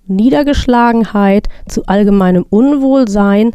Niedergeschlagenheit, 0.06 1.49
zu 1.68 1.85
allgemeinem 1.87 2.44
Unwohlsein 2.49 3.52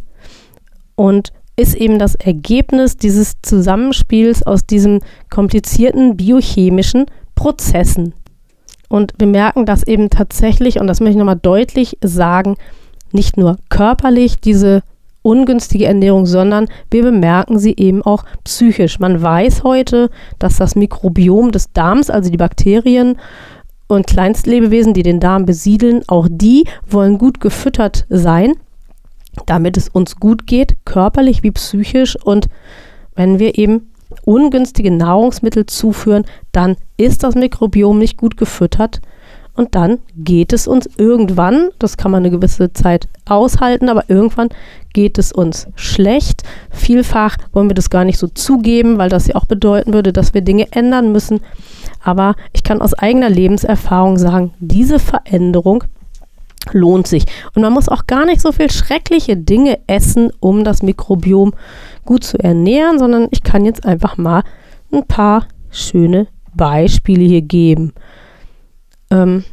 und 0.95 1.31
ist 1.55 1.75
eben 1.75 1.99
das 1.99 2.15
Ergebnis 2.15 2.97
dieses 2.97 3.33
Zusammenspiels 3.41 4.43
aus 4.43 4.65
diesen 4.65 5.01
komplizierten 5.29 6.15
biochemischen 6.15 7.05
Prozessen. 7.35 8.13
Und 8.89 9.13
wir 9.17 9.27
merken 9.27 9.65
das 9.65 9.83
eben 9.83 10.09
tatsächlich, 10.09 10.79
und 10.79 10.87
das 10.87 10.99
möchte 10.99 11.11
ich 11.13 11.17
nochmal 11.17 11.39
deutlich 11.41 11.97
sagen, 12.01 12.55
nicht 13.11 13.37
nur 13.37 13.57
körperlich 13.69 14.39
diese 14.39 14.83
ungünstige 15.23 15.85
Ernährung, 15.85 16.25
sondern 16.25 16.67
wir 16.89 17.03
bemerken 17.03 17.59
sie 17.59 17.75
eben 17.75 18.01
auch 18.01 18.23
psychisch. 18.45 18.99
Man 18.99 19.21
weiß 19.21 19.63
heute, 19.63 20.09
dass 20.39 20.57
das 20.57 20.75
Mikrobiom 20.75 21.51
des 21.51 21.73
Darms, 21.73 22.09
also 22.09 22.29
die 22.29 22.37
Bakterien, 22.37 23.17
und 23.87 24.07
Kleinstlebewesen, 24.07 24.93
die 24.93 25.03
den 25.03 25.19
Darm 25.19 25.45
besiedeln, 25.45 26.03
auch 26.07 26.27
die 26.29 26.65
wollen 26.87 27.17
gut 27.17 27.39
gefüttert 27.39 28.05
sein, 28.09 28.53
damit 29.45 29.77
es 29.77 29.89
uns 29.89 30.17
gut 30.17 30.47
geht, 30.47 30.75
körperlich 30.85 31.43
wie 31.43 31.51
psychisch. 31.51 32.17
Und 32.21 32.47
wenn 33.15 33.39
wir 33.39 33.57
eben 33.57 33.91
ungünstige 34.23 34.91
Nahrungsmittel 34.91 35.65
zuführen, 35.65 36.25
dann 36.51 36.75
ist 36.97 37.23
das 37.23 37.35
Mikrobiom 37.35 37.97
nicht 37.97 38.17
gut 38.17 38.37
gefüttert. 38.37 39.01
Und 39.57 39.73
dann 39.73 39.97
geht 40.15 40.53
es 40.53 40.67
uns 40.67 40.87
irgendwann, 40.97 41.69
das 41.79 41.97
kann 41.97 42.11
man 42.11 42.21
eine 42.21 42.29
gewisse 42.29 42.71
Zeit 42.73 43.07
aushalten, 43.25 43.89
aber 43.89 44.07
irgendwann 44.07 44.49
geht 44.93 45.17
es 45.17 45.31
uns 45.31 45.67
schlecht. 45.75 46.43
Vielfach 46.69 47.37
wollen 47.53 47.67
wir 47.67 47.73
das 47.73 47.89
gar 47.89 48.05
nicht 48.05 48.19
so 48.19 48.27
zugeben, 48.27 48.99
weil 48.99 49.09
das 49.09 49.25
ja 49.25 49.35
auch 49.35 49.45
bedeuten 49.45 49.93
würde, 49.93 50.13
dass 50.13 50.35
wir 50.35 50.41
Dinge 50.41 50.67
ändern 50.71 51.11
müssen. 51.11 51.41
Aber 52.03 52.35
ich 52.53 52.61
kann 52.61 52.81
aus 52.81 52.93
eigener 52.93 53.29
Lebenserfahrung 53.29 54.19
sagen, 54.19 54.53
diese 54.59 54.99
Veränderung 54.99 55.83
lohnt 56.71 57.07
sich. 57.07 57.25
Und 57.55 57.63
man 57.63 57.73
muss 57.73 57.89
auch 57.89 58.05
gar 58.05 58.27
nicht 58.27 58.41
so 58.41 58.51
viel 58.51 58.69
schreckliche 58.69 59.37
Dinge 59.37 59.79
essen, 59.87 60.31
um 60.39 60.63
das 60.63 60.83
Mikrobiom 60.83 61.53
gut 62.05 62.23
zu 62.23 62.37
ernähren, 62.37 62.99
sondern 62.99 63.27
ich 63.31 63.41
kann 63.41 63.65
jetzt 63.65 63.85
einfach 63.85 64.17
mal 64.17 64.43
ein 64.91 65.05
paar 65.07 65.47
schöne 65.71 66.27
Beispiele 66.53 67.23
hier 67.23 67.41
geben. 67.41 67.93
Ähm, 69.11 69.43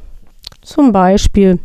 zum 0.63 0.93
Beispiel 0.93 1.59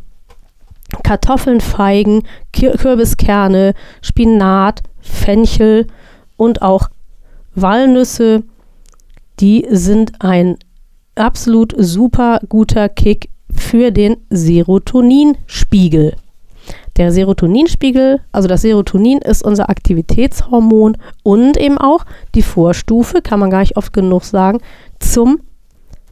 Kartoffeln, 1.03 1.61
Feigen, 1.61 2.23
Kürbiskerne, 2.51 3.73
Spinat, 4.01 4.81
Fenchel 5.01 5.87
und 6.37 6.61
auch 6.61 6.89
Walnüsse. 7.55 8.43
Die 9.39 9.65
sind 9.69 10.13
ein 10.19 10.57
absolut 11.15 11.73
super 11.77 12.39
guter 12.49 12.89
Kick 12.89 13.29
für 13.55 13.91
den 13.91 14.17
Serotoninspiegel. 14.29 16.15
Der 16.97 17.11
Serotoninspiegel, 17.11 18.19
also 18.31 18.47
das 18.47 18.61
Serotonin 18.61 19.19
ist 19.19 19.43
unser 19.43 19.69
Aktivitätshormon 19.69 20.97
und 21.23 21.55
eben 21.55 21.77
auch 21.77 22.05
die 22.35 22.41
Vorstufe, 22.41 23.21
kann 23.21 23.39
man 23.39 23.49
gar 23.49 23.59
nicht 23.59 23.77
oft 23.77 23.93
genug 23.93 24.25
sagen, 24.25 24.59
zum 24.99 25.39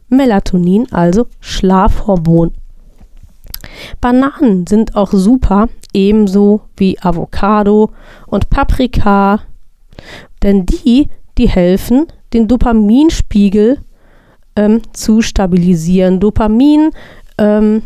Melatonin, 0.10 0.88
also 0.92 1.28
Schlafhormon. 1.40 2.54
Bananen 4.02 4.68
sind 4.68 4.96
auch 4.96 5.12
super, 5.12 5.70
ebenso 5.94 6.62
wie 6.76 7.00
Avocado 7.00 7.92
und 8.26 8.50
Paprika, 8.50 9.42
denn 10.44 10.66
die, 10.66 11.10
die 11.38 11.50
helfen, 11.50 12.08
den 12.34 12.48
Dopaminspiegel 12.48 13.80
ähm, 14.56 14.82
zu 14.94 15.22
stabilisieren. 15.22 16.20
Dopamin 16.20 16.92
ähm, 17.38 17.84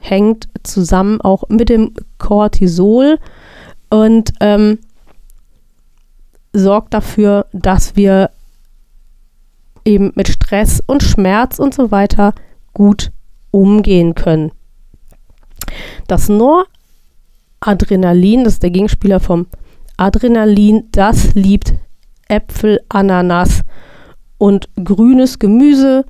hängt 0.00 0.48
zusammen 0.62 1.20
auch 1.20 1.44
mit 1.48 1.68
dem 1.68 1.94
Cortisol 2.18 3.18
und 3.90 4.32
ähm, 4.40 4.78
sorgt 6.52 6.94
dafür, 6.94 7.46
dass 7.52 7.96
wir 7.96 8.30
eben 9.84 10.12
mit 10.14 10.28
Stress 10.28 10.82
und 10.84 11.02
Schmerz 11.02 11.58
und 11.58 11.74
so 11.74 11.90
weiter 11.90 12.34
gut 12.72 13.12
umgehen 13.50 14.14
können. 14.14 14.52
Das 16.06 16.28
Noradrenalin, 16.28 18.44
das 18.44 18.54
ist 18.54 18.62
der 18.62 18.70
Gegenspieler 18.70 19.20
vom 19.20 19.46
Adrenalin, 19.96 20.84
das 20.92 21.34
liebt 21.34 21.74
Äpfel, 22.28 22.80
Ananas 22.88 23.62
und 24.38 24.68
grünes 24.82 25.38
Gemüse 25.38 26.04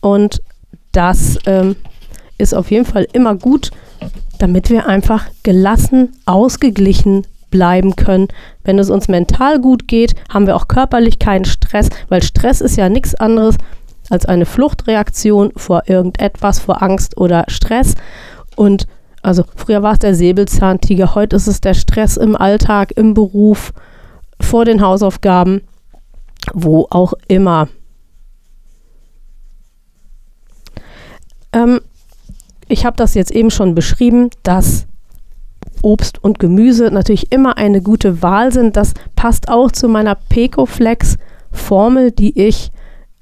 und 0.00 0.42
das 0.92 1.38
ähm, 1.46 1.76
ist 2.38 2.54
auf 2.54 2.70
jeden 2.70 2.84
Fall 2.84 3.06
immer 3.12 3.34
gut, 3.34 3.70
damit 4.38 4.70
wir 4.70 4.86
einfach 4.86 5.26
gelassen, 5.42 6.16
ausgeglichen 6.26 7.26
bleiben 7.54 7.94
können. 7.94 8.26
Wenn 8.64 8.80
es 8.80 8.90
uns 8.90 9.06
mental 9.06 9.60
gut 9.60 9.86
geht, 9.86 10.16
haben 10.28 10.48
wir 10.48 10.56
auch 10.56 10.66
körperlich 10.66 11.20
keinen 11.20 11.44
Stress, 11.44 11.88
weil 12.08 12.20
Stress 12.20 12.60
ist 12.60 12.76
ja 12.76 12.88
nichts 12.88 13.14
anderes 13.14 13.56
als 14.10 14.26
eine 14.26 14.44
Fluchtreaktion 14.44 15.52
vor 15.54 15.84
irgendetwas, 15.86 16.58
vor 16.58 16.82
Angst 16.82 17.16
oder 17.16 17.44
Stress. 17.46 17.94
Und 18.56 18.88
also 19.22 19.44
früher 19.54 19.84
war 19.84 19.92
es 19.92 20.00
der 20.00 20.16
Säbelzahntiger, 20.16 21.14
heute 21.14 21.36
ist 21.36 21.46
es 21.46 21.60
der 21.60 21.74
Stress 21.74 22.16
im 22.16 22.34
Alltag, 22.34 22.90
im 22.96 23.14
Beruf, 23.14 23.72
vor 24.40 24.64
den 24.64 24.82
Hausaufgaben, 24.82 25.62
wo 26.52 26.88
auch 26.90 27.14
immer. 27.28 27.68
Ähm, 31.52 31.80
ich 32.66 32.84
habe 32.84 32.96
das 32.96 33.14
jetzt 33.14 33.30
eben 33.30 33.52
schon 33.52 33.76
beschrieben, 33.76 34.30
dass 34.42 34.86
Obst 35.84 36.22
und 36.24 36.38
Gemüse 36.38 36.90
natürlich 36.90 37.30
immer 37.30 37.58
eine 37.58 37.82
gute 37.82 38.22
Wahl 38.22 38.52
sind. 38.52 38.76
Das 38.76 38.94
passt 39.14 39.48
auch 39.48 39.70
zu 39.70 39.86
meiner 39.88 40.14
Pecoflex-Formel, 40.14 42.10
die 42.10 42.40
ich 42.40 42.70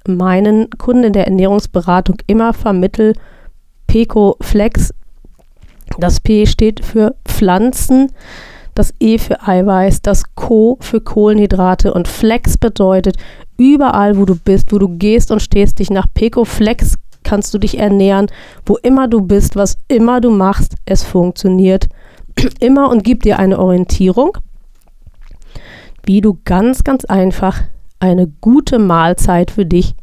meinen 0.06 0.70
Kunden 0.70 1.04
in 1.04 1.12
der 1.12 1.26
Ernährungsberatung 1.26 2.16
immer 2.26 2.52
vermittel. 2.52 3.14
Pecoflex, 3.86 4.94
das 5.98 6.20
P 6.20 6.46
steht 6.46 6.84
für 6.84 7.16
Pflanzen, 7.24 8.10
das 8.74 8.94
E 9.00 9.18
für 9.18 9.46
Eiweiß, 9.46 10.00
das 10.00 10.34
Co 10.34 10.78
für 10.80 11.00
Kohlenhydrate 11.00 11.92
und 11.92 12.08
Flex 12.08 12.56
bedeutet, 12.56 13.16
überall 13.58 14.16
wo 14.16 14.24
du 14.24 14.34
bist, 14.34 14.72
wo 14.72 14.78
du 14.78 14.88
gehst 14.88 15.30
und 15.30 15.42
stehst, 15.42 15.78
dich 15.78 15.90
nach 15.90 16.06
Pecoflex 16.14 16.94
kannst 17.22 17.52
du 17.54 17.58
dich 17.58 17.78
ernähren, 17.78 18.28
wo 18.64 18.76
immer 18.78 19.08
du 19.08 19.20
bist, 19.20 19.56
was 19.56 19.78
immer 19.88 20.20
du 20.20 20.30
machst, 20.30 20.74
es 20.86 21.02
funktioniert 21.02 21.88
immer 22.60 22.90
und 22.90 23.04
gibt 23.04 23.24
dir 23.24 23.38
eine 23.38 23.58
Orientierung, 23.58 24.38
wie 26.04 26.20
du 26.20 26.38
ganz, 26.44 26.84
ganz 26.84 27.04
einfach 27.04 27.62
eine 28.00 28.26
gute 28.40 28.78
Mahlzeit 28.78 29.50
für 29.50 29.64
dich 29.64 29.94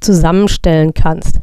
zusammenstellen 0.00 0.94
kannst. 0.94 1.40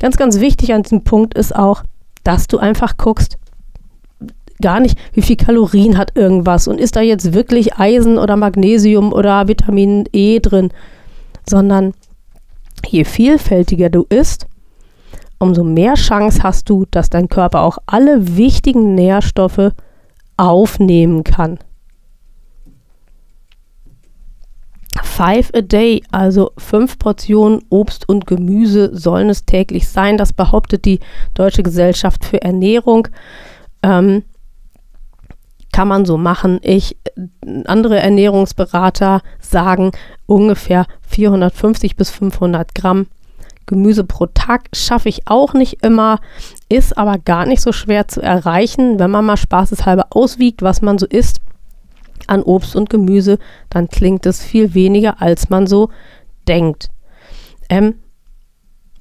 Ganz, 0.00 0.16
ganz 0.16 0.40
wichtig 0.40 0.72
an 0.72 0.82
diesem 0.82 1.04
Punkt 1.04 1.34
ist 1.34 1.54
auch, 1.54 1.84
dass 2.24 2.46
du 2.46 2.58
einfach 2.58 2.96
guckst, 2.96 3.38
gar 4.60 4.80
nicht, 4.80 4.98
wie 5.12 5.22
viel 5.22 5.36
Kalorien 5.36 5.96
hat 5.96 6.16
irgendwas 6.16 6.66
und 6.68 6.80
ist 6.80 6.96
da 6.96 7.00
jetzt 7.00 7.32
wirklich 7.32 7.76
Eisen 7.76 8.18
oder 8.18 8.36
Magnesium 8.36 9.12
oder 9.12 9.46
Vitamin 9.46 10.04
E 10.12 10.40
drin, 10.40 10.70
sondern 11.48 11.94
je 12.86 13.04
vielfältiger 13.04 13.88
du 13.88 14.04
isst, 14.08 14.46
umso 15.38 15.64
mehr 15.64 15.94
Chance 15.94 16.42
hast 16.42 16.68
du, 16.68 16.84
dass 16.90 17.10
dein 17.10 17.28
Körper 17.28 17.62
auch 17.62 17.78
alle 17.86 18.36
wichtigen 18.36 18.94
Nährstoffe 18.94 19.72
aufnehmen 20.36 21.24
kann. 21.24 21.58
Five 25.02 25.50
a 25.54 25.60
day, 25.60 26.02
also 26.12 26.52
fünf 26.58 26.98
Portionen 26.98 27.62
Obst 27.70 28.08
und 28.08 28.26
Gemüse 28.26 28.96
sollen 28.96 29.30
es 29.30 29.44
täglich 29.44 29.88
sein. 29.88 30.16
Das 30.16 30.32
behauptet 30.32 30.84
die 30.84 31.00
Deutsche 31.34 31.62
Gesellschaft 31.62 32.24
für 32.24 32.42
Ernährung. 32.42 33.08
Ähm, 33.82 34.22
kann 35.72 35.88
man 35.88 36.04
so 36.04 36.18
machen. 36.18 36.60
Ich, 36.62 36.96
andere 37.66 37.98
Ernährungsberater 37.98 39.22
sagen 39.40 39.92
ungefähr 40.26 40.86
450 41.08 41.96
bis 41.96 42.10
500 42.10 42.74
Gramm 42.74 43.06
Gemüse 43.68 44.02
pro 44.02 44.26
Tag 44.26 44.64
schaffe 44.74 45.08
ich 45.08 45.28
auch 45.28 45.54
nicht 45.54 45.84
immer, 45.84 46.18
ist 46.68 46.98
aber 46.98 47.18
gar 47.18 47.46
nicht 47.46 47.62
so 47.62 47.70
schwer 47.70 48.08
zu 48.08 48.20
erreichen, 48.20 48.98
wenn 48.98 49.12
man 49.12 49.24
mal 49.24 49.36
spaßeshalber 49.36 50.08
auswiegt, 50.10 50.62
was 50.62 50.82
man 50.82 50.98
so 50.98 51.06
isst 51.06 51.38
an 52.26 52.42
Obst 52.42 52.74
und 52.74 52.90
Gemüse, 52.90 53.38
dann 53.70 53.88
klingt 53.88 54.26
es 54.26 54.42
viel 54.42 54.74
weniger, 54.74 55.22
als 55.22 55.50
man 55.50 55.66
so 55.66 55.90
denkt. 56.48 56.88
Ähm, 57.68 57.94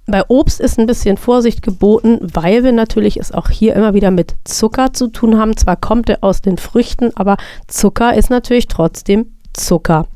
bei 0.06 0.24
Obst 0.30 0.62
ist 0.62 0.80
ein 0.80 0.86
bisschen 0.86 1.18
Vorsicht 1.18 1.62
geboten, 1.62 2.20
weil 2.22 2.64
wir 2.64 2.72
natürlich 2.72 3.18
es 3.18 3.34
auch 3.34 3.50
hier 3.50 3.76
immer 3.76 3.94
wieder 3.94 4.12
mit 4.12 4.36
Zucker 4.46 4.94
zu 4.94 5.08
tun 5.08 5.38
haben. 5.38 5.58
Zwar 5.58 5.76
kommt 5.76 6.10
er 6.10 6.24
aus 6.24 6.42
den 6.42 6.58
Früchten, 6.58 7.12
aber 7.16 7.36
Zucker 7.68 8.14
ist 8.14 8.30
natürlich 8.30 8.68
trotzdem 8.68 9.34
Zucker. 9.52 10.08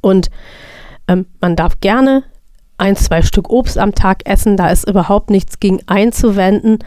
Und 0.00 0.30
ähm, 1.08 1.26
man 1.40 1.56
darf 1.56 1.80
gerne 1.80 2.22
ein, 2.82 2.96
zwei 2.96 3.22
Stück 3.22 3.48
Obst 3.48 3.78
am 3.78 3.94
Tag 3.94 4.26
essen. 4.26 4.56
Da 4.56 4.68
ist 4.68 4.88
überhaupt 4.88 5.30
nichts 5.30 5.60
gegen 5.60 5.78
einzuwenden. 5.86 6.80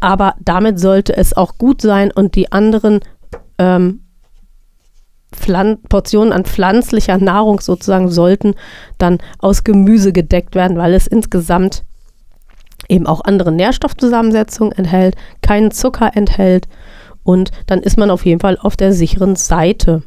Aber 0.00 0.34
damit 0.40 0.80
sollte 0.80 1.16
es 1.16 1.36
auch 1.36 1.56
gut 1.56 1.82
sein 1.82 2.10
und 2.10 2.34
die 2.34 2.50
anderen 2.50 3.00
ähm, 3.58 4.00
Portionen 5.88 6.32
an 6.32 6.44
pflanzlicher 6.44 7.18
Nahrung 7.18 7.60
sozusagen 7.60 8.10
sollten 8.10 8.54
dann 8.98 9.18
aus 9.38 9.62
Gemüse 9.62 10.12
gedeckt 10.12 10.56
werden, 10.56 10.76
weil 10.76 10.94
es 10.94 11.06
insgesamt 11.06 11.84
eben 12.88 13.06
auch 13.06 13.20
andere 13.24 13.52
Nährstoffzusammensetzungen 13.52 14.72
enthält, 14.72 15.14
keinen 15.42 15.70
Zucker 15.70 16.10
enthält 16.14 16.66
und 17.22 17.52
dann 17.66 17.80
ist 17.80 17.96
man 17.96 18.10
auf 18.10 18.26
jeden 18.26 18.40
Fall 18.40 18.58
auf 18.60 18.76
der 18.76 18.92
sicheren 18.92 19.36
Seite. 19.36 20.02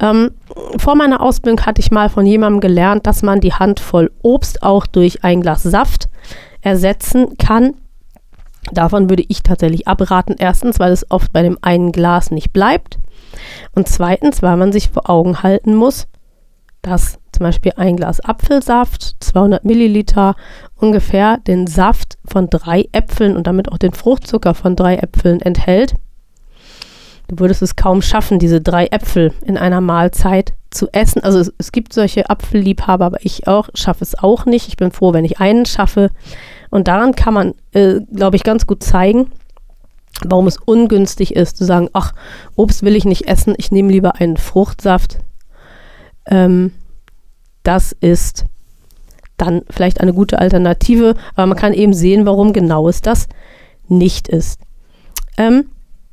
Ähm, 0.00 0.30
vor 0.78 0.94
meiner 0.94 1.20
Ausbildung 1.20 1.64
hatte 1.66 1.80
ich 1.80 1.90
mal 1.90 2.08
von 2.08 2.26
jemandem 2.26 2.60
gelernt, 2.60 3.06
dass 3.06 3.22
man 3.22 3.40
die 3.40 3.52
Handvoll 3.52 4.10
Obst 4.22 4.62
auch 4.62 4.86
durch 4.86 5.24
ein 5.24 5.42
Glas 5.42 5.62
Saft 5.62 6.08
ersetzen 6.62 7.36
kann. 7.38 7.74
Davon 8.72 9.10
würde 9.10 9.24
ich 9.28 9.42
tatsächlich 9.42 9.88
abraten. 9.88 10.36
Erstens, 10.38 10.78
weil 10.78 10.92
es 10.92 11.10
oft 11.10 11.32
bei 11.32 11.42
dem 11.42 11.58
einen 11.62 11.92
Glas 11.92 12.30
nicht 12.30 12.52
bleibt. 12.52 12.98
Und 13.74 13.88
zweitens, 13.88 14.42
weil 14.42 14.56
man 14.56 14.72
sich 14.72 14.90
vor 14.90 15.08
Augen 15.08 15.42
halten 15.42 15.74
muss, 15.74 16.06
dass 16.82 17.18
zum 17.32 17.44
Beispiel 17.44 17.72
ein 17.76 17.96
Glas 17.96 18.20
Apfelsaft, 18.20 19.16
200 19.20 19.64
Milliliter, 19.64 20.34
ungefähr 20.76 21.38
den 21.38 21.66
Saft 21.66 22.18
von 22.24 22.48
drei 22.48 22.88
Äpfeln 22.92 23.36
und 23.36 23.46
damit 23.46 23.70
auch 23.70 23.78
den 23.78 23.92
Fruchtzucker 23.92 24.54
von 24.54 24.76
drei 24.76 24.96
Äpfeln 24.96 25.40
enthält. 25.40 25.94
Du 27.30 27.38
würdest 27.38 27.62
es 27.62 27.76
kaum 27.76 28.02
schaffen, 28.02 28.40
diese 28.40 28.60
drei 28.60 28.86
Äpfel 28.86 29.32
in 29.44 29.56
einer 29.56 29.80
Mahlzeit 29.80 30.54
zu 30.70 30.88
essen. 30.92 31.22
Also 31.22 31.38
es, 31.38 31.52
es 31.58 31.70
gibt 31.70 31.92
solche 31.92 32.28
Apfelliebhaber, 32.28 33.06
aber 33.06 33.18
ich 33.24 33.46
auch 33.46 33.68
schaffe 33.74 34.02
es 34.02 34.18
auch 34.18 34.46
nicht. 34.46 34.66
Ich 34.66 34.76
bin 34.76 34.90
froh, 34.90 35.12
wenn 35.12 35.24
ich 35.24 35.38
einen 35.38 35.64
schaffe. 35.64 36.10
Und 36.70 36.88
daran 36.88 37.14
kann 37.14 37.34
man, 37.34 37.54
äh, 37.70 38.00
glaube 38.12 38.34
ich, 38.34 38.42
ganz 38.42 38.66
gut 38.66 38.82
zeigen, 38.82 39.30
warum 40.24 40.48
es 40.48 40.56
ungünstig 40.56 41.36
ist, 41.36 41.56
zu 41.56 41.64
sagen, 41.64 41.88
ach, 41.92 42.14
Obst 42.56 42.82
will 42.82 42.96
ich 42.96 43.04
nicht 43.04 43.28
essen, 43.28 43.54
ich 43.58 43.70
nehme 43.70 43.92
lieber 43.92 44.16
einen 44.16 44.36
Fruchtsaft. 44.36 45.18
Ähm, 46.26 46.72
das 47.62 47.92
ist 47.92 48.44
dann 49.36 49.62
vielleicht 49.70 50.00
eine 50.00 50.12
gute 50.12 50.40
Alternative, 50.40 51.14
aber 51.36 51.46
man 51.46 51.56
kann 51.56 51.74
eben 51.74 51.94
sehen, 51.94 52.26
warum 52.26 52.52
genau 52.52 52.88
es 52.88 53.02
das 53.02 53.28
nicht 53.86 54.26
ist. 54.26 54.60
Ähm, 55.36 55.66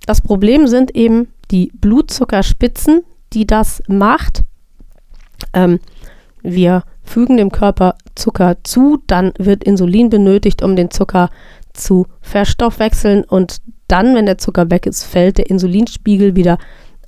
das 0.07 0.21
Problem 0.21 0.67
sind 0.67 0.95
eben 0.95 1.27
die 1.51 1.71
Blutzuckerspitzen, 1.75 3.01
die 3.33 3.45
das 3.45 3.83
macht. 3.87 4.41
Ähm, 5.53 5.79
wir 6.41 6.83
fügen 7.03 7.37
dem 7.37 7.51
Körper 7.51 7.95
Zucker 8.15 8.57
zu, 8.63 9.03
dann 9.05 9.33
wird 9.37 9.63
Insulin 9.63 10.09
benötigt, 10.09 10.63
um 10.63 10.75
den 10.75 10.91
Zucker 10.91 11.29
zu 11.73 12.07
verstoffwechseln 12.21 13.23
und 13.23 13.57
dann, 13.87 14.15
wenn 14.15 14.25
der 14.25 14.37
Zucker 14.37 14.71
weg 14.71 14.85
ist, 14.85 15.03
fällt 15.03 15.37
der 15.37 15.49
Insulinspiegel 15.49 16.35
wieder 16.35 16.57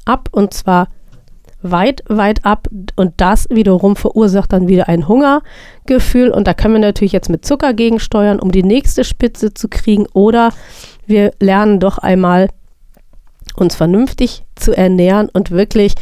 ab 0.06 0.30
und 0.32 0.54
zwar 0.54 0.90
weit, 1.62 2.04
weit 2.08 2.46
ab 2.46 2.68
und 2.96 3.14
das 3.18 3.48
wiederum 3.50 3.96
verursacht 3.96 4.54
dann 4.54 4.68
wieder 4.68 4.88
ein 4.88 5.08
Hungergefühl 5.08 6.32
und 6.32 6.48
da 6.48 6.54
können 6.54 6.76
wir 6.76 6.82
natürlich 6.82 7.12
jetzt 7.12 7.30
mit 7.30 7.46
Zucker 7.46 7.74
gegensteuern, 7.74 8.40
um 8.40 8.52
die 8.52 8.64
nächste 8.64 9.04
Spitze 9.04 9.54
zu 9.54 9.68
kriegen 9.68 10.06
oder 10.14 10.52
wir 11.06 11.32
lernen 11.40 11.80
doch 11.80 11.98
einmal 11.98 12.50
uns 13.56 13.76
vernünftig 13.76 14.44
zu 14.56 14.76
ernähren 14.76 15.30
und 15.30 15.52
wirklich 15.52 15.96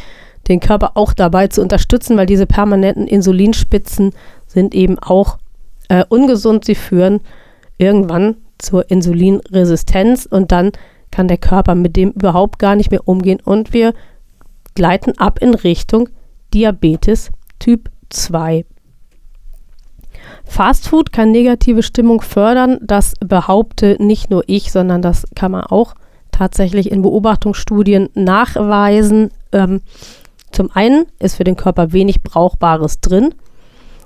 den 0.48 0.60
Körper 0.60 0.92
auch 0.94 1.12
dabei 1.12 1.48
zu 1.48 1.60
unterstützen, 1.60 2.16
weil 2.16 2.26
diese 2.26 2.46
permanenten 2.46 3.06
Insulinspitzen 3.06 4.12
sind 4.46 4.74
eben 4.74 4.98
auch 4.98 5.38
äh, 5.88 6.04
ungesund. 6.08 6.64
Sie 6.64 6.74
führen 6.74 7.20
irgendwann 7.76 8.36
zur 8.58 8.90
Insulinresistenz 8.90 10.26
und 10.26 10.52
dann 10.52 10.72
kann 11.10 11.28
der 11.28 11.38
Körper 11.38 11.74
mit 11.74 11.96
dem 11.96 12.10
überhaupt 12.10 12.58
gar 12.58 12.76
nicht 12.76 12.90
mehr 12.90 13.06
umgehen 13.06 13.40
und 13.44 13.72
wir 13.72 13.94
gleiten 14.74 15.16
ab 15.18 15.38
in 15.40 15.54
Richtung 15.54 16.08
Diabetes 16.54 17.30
Typ 17.58 17.90
2. 18.10 18.64
Fastfood 20.44 21.12
kann 21.12 21.30
negative 21.30 21.82
Stimmung 21.82 22.20
fördern. 22.20 22.78
Das 22.82 23.14
behaupte 23.20 23.96
nicht 23.98 24.30
nur 24.30 24.44
ich, 24.46 24.72
sondern 24.72 25.02
das 25.02 25.26
kann 25.34 25.52
man 25.52 25.64
auch 25.64 25.94
tatsächlich 26.38 26.90
in 26.90 27.02
Beobachtungsstudien 27.02 28.10
nachweisen. 28.14 29.30
Ähm, 29.52 29.80
zum 30.52 30.70
einen 30.70 31.06
ist 31.18 31.36
für 31.36 31.44
den 31.44 31.56
Körper 31.56 31.92
wenig 31.92 32.22
Brauchbares 32.22 33.00
drin. 33.00 33.34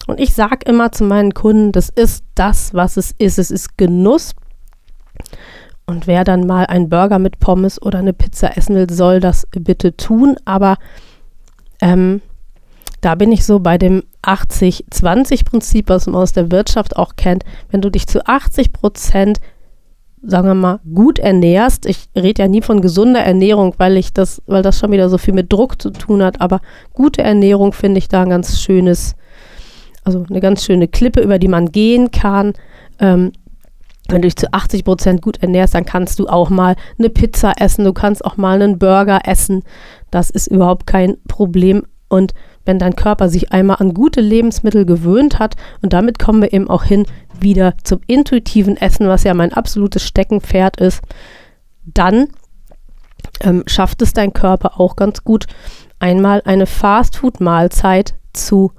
Und 0.07 0.18
ich 0.18 0.35
sage 0.35 0.64
immer 0.64 0.90
zu 0.92 1.05
meinen 1.05 1.35
Kunden, 1.35 1.73
das 1.73 1.90
ist 1.90 2.25
das, 2.35 2.75
was 2.75 2.97
es 2.97 3.14
ist. 3.18 3.38
Es 3.38 3.51
ist 3.51 3.77
Genuss. 3.77 4.33
Und 5.87 6.07
wer 6.07 6.25
dann 6.25 6.47
mal 6.47 6.66
einen 6.66 6.88
Burger 6.88 7.18
mit 7.18 7.38
Pommes 7.38 7.81
oder 7.81 7.99
eine 7.99 8.14
Pizza 8.14 8.57
essen 8.57 8.77
will, 8.77 8.90
soll 8.90 9.21
das 9.21 9.47
bitte 9.51 9.97
tun. 9.97 10.37
Aber 10.45 10.79
ähm, 11.81 12.23
da 13.03 13.14
bin 13.14 13.31
ich 13.31 13.45
so 13.45 13.61
bei 13.61 13.77
dem 13.77 14.05
80-20-Prinzip, 14.23 15.88
was 15.88 16.07
man 16.07 16.23
aus 16.23 16.33
der 16.33 16.51
Wirtschaft 16.51 16.97
auch 16.97 17.16
kennt. 17.16 17.45
Wenn 17.71 17.83
du 17.83 17.90
dich 17.90 18.07
zu 18.07 18.27
80 18.27 18.73
Prozent 18.73 19.40
sagen 20.22 20.46
wir 20.46 20.54
mal, 20.54 20.80
gut 20.94 21.18
ernährst. 21.18 21.87
Ich 21.87 22.08
rede 22.16 22.42
ja 22.42 22.48
nie 22.48 22.62
von 22.62 22.80
gesunder 22.80 23.20
Ernährung, 23.20 23.74
weil 23.78 23.96
ich 23.96 24.12
das, 24.12 24.40
weil 24.46 24.62
das 24.62 24.78
schon 24.78 24.92
wieder 24.92 25.08
so 25.08 25.18
viel 25.18 25.35
mit 25.35 25.52
Druck 25.52 25.80
zu 25.82 25.90
tun 25.90 26.22
hat, 26.22 26.40
aber 26.40 26.61
gute 26.92 27.22
Ernährung 27.22 27.72
finde 27.72 27.98
ich 27.98 28.08
da 28.08 28.22
ein 28.22 28.30
ganz 28.30 28.61
schönes, 28.61 29.16
also 30.04 30.24
eine 30.28 30.40
ganz 30.40 30.64
schöne 30.64 30.88
Klippe, 30.88 31.20
über 31.20 31.38
die 31.38 31.48
man 31.48 31.72
gehen 31.72 32.11
kann. 32.11 32.52
Ähm, 33.00 33.32
wenn 34.08 34.22
du 34.22 34.26
dich 34.26 34.37
zu 34.37 34.52
80 34.52 34.85
Prozent 34.85 35.22
gut 35.22 35.42
ernährst, 35.42 35.74
dann 35.74 35.87
kannst 35.87 36.18
du 36.18 36.28
auch 36.28 36.50
mal 36.50 36.76
eine 36.98 37.08
Pizza 37.08 37.54
essen, 37.58 37.85
du 37.85 37.92
kannst 37.92 38.24
auch 38.24 38.37
mal 38.37 38.61
einen 38.61 38.78
Burger 38.78 39.20
essen. 39.24 39.62
Das 40.11 40.30
ist 40.30 40.48
überhaupt 40.48 40.87
kein 40.87 41.16
Problem. 41.28 41.85
Und 42.08 42.35
wenn 42.64 42.79
dein 42.79 42.96
Körper 42.96 43.29
sich 43.29 43.53
einmal 43.53 43.77
an 43.81 43.94
gute 43.94 44.20
Lebensmittel 44.20 44.85
gewöhnt 44.85 45.38
hat, 45.38 45.57
und 45.83 45.92
damit 45.92 46.18
kommen 46.18 46.42
wir 46.42 46.53
eben 46.53 46.68
auch 46.68 46.85
hin, 46.85 47.07
wieder 47.38 47.75
zum 47.83 48.01
intuitiven 48.07 48.77
Essen, 48.77 49.09
was 49.09 49.25
ja 49.25 49.35
mein 49.35 49.53
absolutes 49.53 50.03
Steckenpferd 50.05 50.79
ist, 50.81 51.03
dann 51.85 52.29
ähm, 53.40 53.64
schafft 53.66 54.03
es 54.03 54.12
dein 54.12 54.33
Körper 54.33 54.81
auch 54.81 54.96
ganz 54.96 55.25
gut, 55.25 55.46
einmal 55.98 56.42
eine 56.44 56.66
Fastfood-Mahlzeit 56.66 58.14
zu 58.33 58.72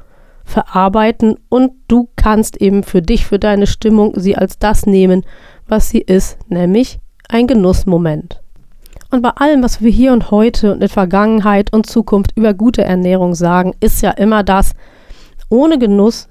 verarbeiten. 0.44 1.38
Und 1.50 1.72
du 1.88 2.10
kannst 2.16 2.58
eben 2.58 2.84
für 2.84 3.02
dich, 3.02 3.26
für 3.26 3.40
deine 3.40 3.68
Stimmung 3.68 4.14
sie 4.16 4.36
als 4.36 4.60
das 4.60 4.86
nehmen, 4.86 5.26
was 5.68 5.90
sie 5.90 6.02
ist, 6.02 6.38
nämlich 6.50 7.00
ein 7.30 7.48
Genussmoment. 7.48 8.43
Und 9.14 9.22
bei 9.22 9.30
allem, 9.30 9.62
was 9.62 9.80
wir 9.80 9.92
hier 9.92 10.12
und 10.12 10.32
heute 10.32 10.74
und 10.74 10.82
in 10.82 10.90
Vergangenheit 10.90 11.72
und 11.72 11.86
Zukunft 11.86 12.36
über 12.36 12.56
gute 12.56 12.84
Ernährung 12.84 13.36
sagen, 13.36 13.76
ist 13.80 14.02
ja 14.02 14.10
immer 14.10 14.42
das, 14.42 14.74
ohne 15.50 15.78
Genuss 15.78 16.30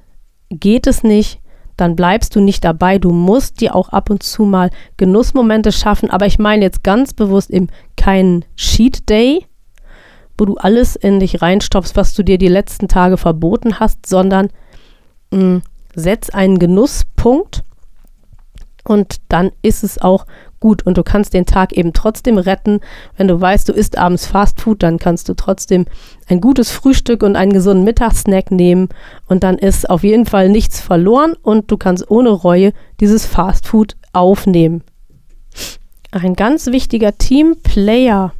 geht 0.51 0.89
es 0.89 1.05
nicht, 1.05 1.39
dann 1.77 1.95
bleibst 1.95 2.35
du 2.35 2.41
nicht 2.41 2.65
dabei. 2.65 2.99
Du 2.99 3.13
musst 3.13 3.61
dir 3.61 3.77
auch 3.77 3.91
ab 3.91 4.11
und 4.11 4.25
zu 4.25 4.43
mal 4.43 4.71
Genussmomente 4.97 5.71
schaffen. 5.71 6.11
Aber 6.11 6.27
ich 6.27 6.41
meine 6.41 6.65
jetzt 6.65 6.83
ganz 6.83 7.15
bewusst 7.15 7.51
eben 7.51 7.69
keinen 7.97 8.45
Cheat 8.57 9.09
Day, 9.09 9.47
wo 10.37 10.45
du 10.45 10.57
alles 10.57 10.97
in 10.97 11.21
dich 11.21 11.41
reinstopfst, 11.41 11.95
was 11.95 12.15
du 12.15 12.25
dir 12.25 12.37
die 12.37 12.49
letzten 12.49 12.89
Tage 12.89 13.17
verboten 13.17 13.79
hast, 13.79 14.07
sondern 14.07 14.49
mh, 15.31 15.39
mm, 15.41 15.63
setz 15.95 16.31
einen 16.31 16.59
Genusspunkt 16.59 17.63
und 18.83 19.19
dann 19.29 19.53
ist 19.63 19.85
es 19.85 20.03
auch 20.03 20.27
gut 20.63 20.87
und 20.87 20.97
du 20.97 21.03
kannst 21.03 21.35
den 21.35 21.45
Tag 21.45 21.75
eben 21.75 21.93
trotzdem 21.93 22.39
retten. 22.39 22.81
Wenn 23.19 23.29
du 23.29 23.39
weißt, 23.39 23.69
du 23.69 23.75
isst 23.75 23.99
abends 23.99 24.27
Fast 24.27 24.63
Food, 24.63 24.83
dann 24.83 24.99
kannst 24.99 25.29
du 25.29 25.35
trotzdem 25.35 25.85
ein 26.29 26.41
gutes 26.41 26.71
Frühstück 26.71 27.23
und 27.23 27.37
einen 27.37 27.53
gesunden 27.53 27.85
Mittagssnack 27.85 28.51
nehmen 28.51 28.89
und 29.27 29.43
dann 29.43 29.59
ist 29.59 29.91
auf 29.91 30.05
jeden 30.05 30.25
Fall 30.25 30.49
nichts 30.49 30.81
verloren 30.81 31.35
und 31.43 31.71
du 31.71 31.77
kannst 31.77 32.11
ohne 32.11 32.31
Reue 32.31 32.73
dieses 33.01 33.27
Fast 33.27 33.67
Food 33.67 33.97
aufnehmen. 34.15 34.83
Ein 36.13 36.35
ganz 36.35 36.69
wichtiger 36.69 37.19
Teamplayer 37.19 38.33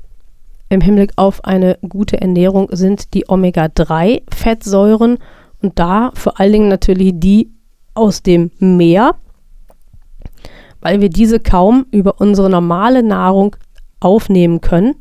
im 0.69 0.81
Hinblick 0.81 1.13
auf 1.17 1.45
eine 1.45 1.77
gute 1.87 2.21
Ernährung 2.21 2.69
sind 2.71 3.13
die 3.13 3.29
Omega-3-Fettsäuren 3.29 5.19
und 5.61 5.79
da 5.79 6.13
vor 6.15 6.41
allen 6.41 6.53
Dingen 6.53 6.69
natürlich 6.69 7.13
die 7.17 7.51
aus 7.95 8.23
dem 8.23 8.51
Meer 8.59 9.17
weil 10.83 11.01
wir 11.01 11.09
diese 11.09 11.41
kaum 11.41 11.87
über 11.91 12.21
unsere 12.21 12.51
normale 12.51 13.03
Nahrung 13.03 13.57
aufnehmen 14.01 14.61
können. 14.61 14.95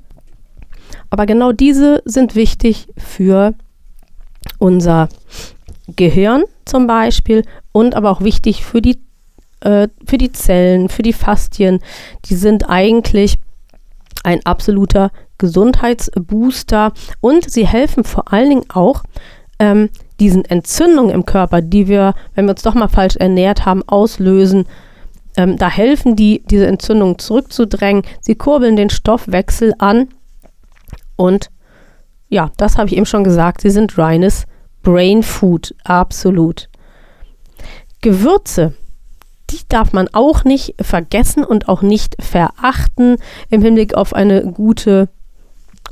Aber 1.09 1.25
genau 1.25 1.51
diese 1.51 2.01
sind 2.05 2.35
wichtig 2.35 2.87
für 2.97 3.53
unser 4.59 5.09
Gehirn 5.95 6.43
zum 6.65 6.87
Beispiel 6.87 7.43
und 7.71 7.95
aber 7.95 8.11
auch 8.11 8.21
wichtig 8.21 8.63
für 8.63 8.81
die, 8.81 8.99
äh, 9.61 9.87
für 10.05 10.17
die 10.17 10.31
Zellen, 10.31 10.87
für 10.87 11.01
die 11.01 11.13
Fastien. 11.13 11.79
Die 12.25 12.35
sind 12.35 12.69
eigentlich 12.69 13.39
ein 14.23 14.45
absoluter 14.45 15.11
Gesundheitsbooster 15.37 16.93
und 17.19 17.49
sie 17.49 17.67
helfen 17.67 18.03
vor 18.03 18.31
allen 18.31 18.49
Dingen 18.49 18.69
auch, 18.69 19.03
ähm, 19.59 19.89
diesen 20.19 20.45
Entzündungen 20.45 21.13
im 21.13 21.25
Körper, 21.25 21.61
die 21.61 21.87
wir, 21.87 22.13
wenn 22.35 22.45
wir 22.45 22.51
uns 22.51 22.61
doch 22.61 22.75
mal 22.75 22.87
falsch 22.87 23.15
ernährt 23.15 23.65
haben, 23.65 23.81
auslösen, 23.87 24.65
ähm, 25.37 25.57
da 25.57 25.69
helfen 25.69 26.15
die, 26.15 26.43
diese 26.45 26.67
Entzündung 26.67 27.19
zurückzudrängen. 27.19 28.03
Sie 28.21 28.35
kurbeln 28.35 28.75
den 28.75 28.89
Stoffwechsel 28.89 29.73
an 29.77 30.09
und 31.15 31.49
ja, 32.29 32.51
das 32.57 32.77
habe 32.77 32.87
ich 32.87 32.95
eben 32.95 33.05
schon 33.05 33.23
gesagt, 33.23 33.61
sie 33.61 33.69
sind 33.69 33.97
reines 33.97 34.45
Brain 34.83 35.21
Food, 35.21 35.75
absolut. 35.83 36.69
Gewürze, 38.01 38.73
die 39.51 39.59
darf 39.67 39.93
man 39.93 40.07
auch 40.13 40.43
nicht 40.43 40.75
vergessen 40.81 41.43
und 41.43 41.67
auch 41.67 41.81
nicht 41.81 42.15
verachten 42.23 43.17
im 43.49 43.61
Hinblick 43.61 43.93
auf 43.95 44.13
eine 44.13 44.43
gute 44.43 45.09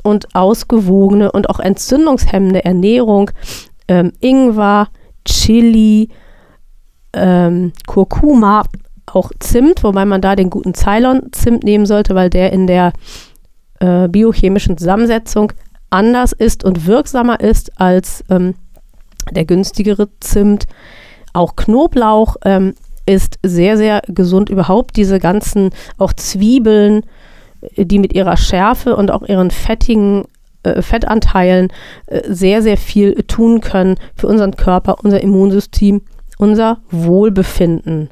und 0.02 0.34
ausgewogene 0.34 1.30
und 1.30 1.50
auch 1.50 1.60
entzündungshemmende 1.60 2.64
Ernährung. 2.64 3.30
Ähm, 3.86 4.12
Ingwer, 4.20 4.88
Chili, 5.24 6.08
ähm, 7.12 7.72
Kurkuma, 7.86 8.64
auch 9.14 9.30
Zimt, 9.38 9.82
wobei 9.82 10.04
man 10.04 10.20
da 10.20 10.36
den 10.36 10.50
guten 10.50 10.74
Ceylon-Zimt 10.74 11.64
nehmen 11.64 11.86
sollte, 11.86 12.14
weil 12.14 12.30
der 12.30 12.52
in 12.52 12.66
der 12.66 12.92
äh, 13.80 14.08
biochemischen 14.08 14.78
Zusammensetzung 14.78 15.52
anders 15.90 16.32
ist 16.32 16.64
und 16.64 16.86
wirksamer 16.86 17.40
ist 17.40 17.80
als 17.80 18.24
ähm, 18.30 18.54
der 19.30 19.44
günstigere 19.44 20.08
Zimt. 20.20 20.66
Auch 21.32 21.56
Knoblauch 21.56 22.36
ähm, 22.44 22.74
ist 23.06 23.38
sehr, 23.42 23.76
sehr 23.76 24.02
gesund. 24.06 24.50
Überhaupt 24.50 24.96
diese 24.96 25.18
ganzen, 25.18 25.70
auch 25.98 26.12
Zwiebeln, 26.12 27.04
äh, 27.76 27.84
die 27.84 27.98
mit 27.98 28.12
ihrer 28.14 28.36
Schärfe 28.36 28.96
und 28.96 29.10
auch 29.10 29.22
ihren 29.22 29.50
fettigen 29.50 30.24
äh, 30.62 30.82
Fettanteilen 30.82 31.68
äh, 32.06 32.20
sehr, 32.28 32.62
sehr 32.62 32.76
viel 32.76 33.14
tun 33.24 33.60
können 33.60 33.96
für 34.14 34.26
unseren 34.26 34.56
Körper, 34.56 34.96
unser 35.02 35.22
Immunsystem, 35.22 36.02
unser 36.38 36.78
Wohlbefinden. 36.90 38.10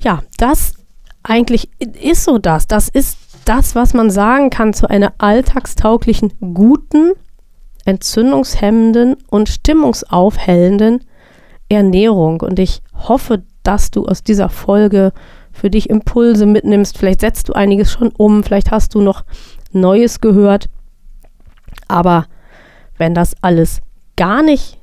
Ja, 0.00 0.22
das 0.36 0.74
eigentlich 1.22 1.70
ist 1.80 2.24
so 2.24 2.38
das. 2.38 2.66
Das 2.66 2.88
ist 2.88 3.18
das, 3.44 3.74
was 3.74 3.94
man 3.94 4.10
sagen 4.10 4.50
kann 4.50 4.72
zu 4.72 4.88
einer 4.88 5.14
alltagstauglichen, 5.18 6.32
guten, 6.54 7.12
entzündungshemmenden 7.84 9.16
und 9.28 9.48
stimmungsaufhellenden 9.48 11.04
Ernährung. 11.68 12.40
Und 12.40 12.58
ich 12.58 12.82
hoffe, 12.94 13.42
dass 13.62 13.90
du 13.90 14.06
aus 14.06 14.22
dieser 14.22 14.48
Folge 14.48 15.12
für 15.52 15.70
dich 15.70 15.90
Impulse 15.90 16.46
mitnimmst. 16.46 16.96
Vielleicht 16.96 17.20
setzt 17.20 17.48
du 17.48 17.52
einiges 17.54 17.90
schon 17.92 18.12
um, 18.16 18.44
vielleicht 18.44 18.70
hast 18.70 18.94
du 18.94 19.00
noch 19.00 19.24
Neues 19.72 20.20
gehört. 20.20 20.68
Aber 21.88 22.26
wenn 22.96 23.14
das 23.14 23.34
alles 23.42 23.80
gar 24.16 24.42
nicht 24.42 24.77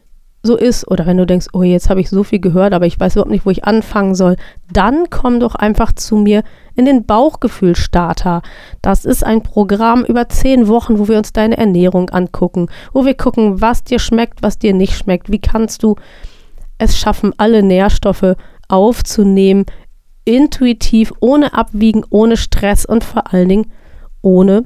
so 0.45 0.55
ist 0.55 0.87
oder 0.89 1.05
wenn 1.05 1.17
du 1.17 1.25
denkst, 1.25 1.47
oh, 1.53 1.63
jetzt 1.63 1.89
habe 1.89 1.99
ich 1.99 2.09
so 2.09 2.23
viel 2.23 2.39
gehört, 2.39 2.73
aber 2.73 2.85
ich 2.85 2.99
weiß 2.99 3.15
überhaupt 3.15 3.31
nicht, 3.31 3.45
wo 3.45 3.49
ich 3.49 3.65
anfangen 3.65 4.15
soll, 4.15 4.35
dann 4.71 5.09
komm 5.09 5.39
doch 5.39 5.55
einfach 5.55 5.91
zu 5.91 6.15
mir 6.15 6.43
in 6.75 6.85
den 6.85 7.05
Bauchgefühlstarter. 7.05 8.41
Das 8.81 9.05
ist 9.05 9.23
ein 9.23 9.41
Programm 9.41 10.05
über 10.05 10.29
zehn 10.29 10.67
Wochen, 10.67 10.99
wo 10.99 11.07
wir 11.07 11.17
uns 11.17 11.33
deine 11.33 11.57
Ernährung 11.57 12.09
angucken, 12.09 12.67
wo 12.93 13.05
wir 13.05 13.15
gucken, 13.15 13.61
was 13.61 13.83
dir 13.83 13.99
schmeckt, 13.99 14.43
was 14.43 14.57
dir 14.59 14.73
nicht 14.73 14.97
schmeckt, 14.97 15.31
wie 15.31 15.39
kannst 15.39 15.83
du 15.83 15.95
es 16.77 16.97
schaffen, 16.97 17.33
alle 17.37 17.63
Nährstoffe 17.63 18.35
aufzunehmen, 18.67 19.65
intuitiv, 20.25 21.13
ohne 21.19 21.53
Abwiegen, 21.53 22.03
ohne 22.09 22.37
Stress 22.37 22.85
und 22.85 23.03
vor 23.03 23.33
allen 23.33 23.49
Dingen 23.49 23.71
ohne 24.21 24.65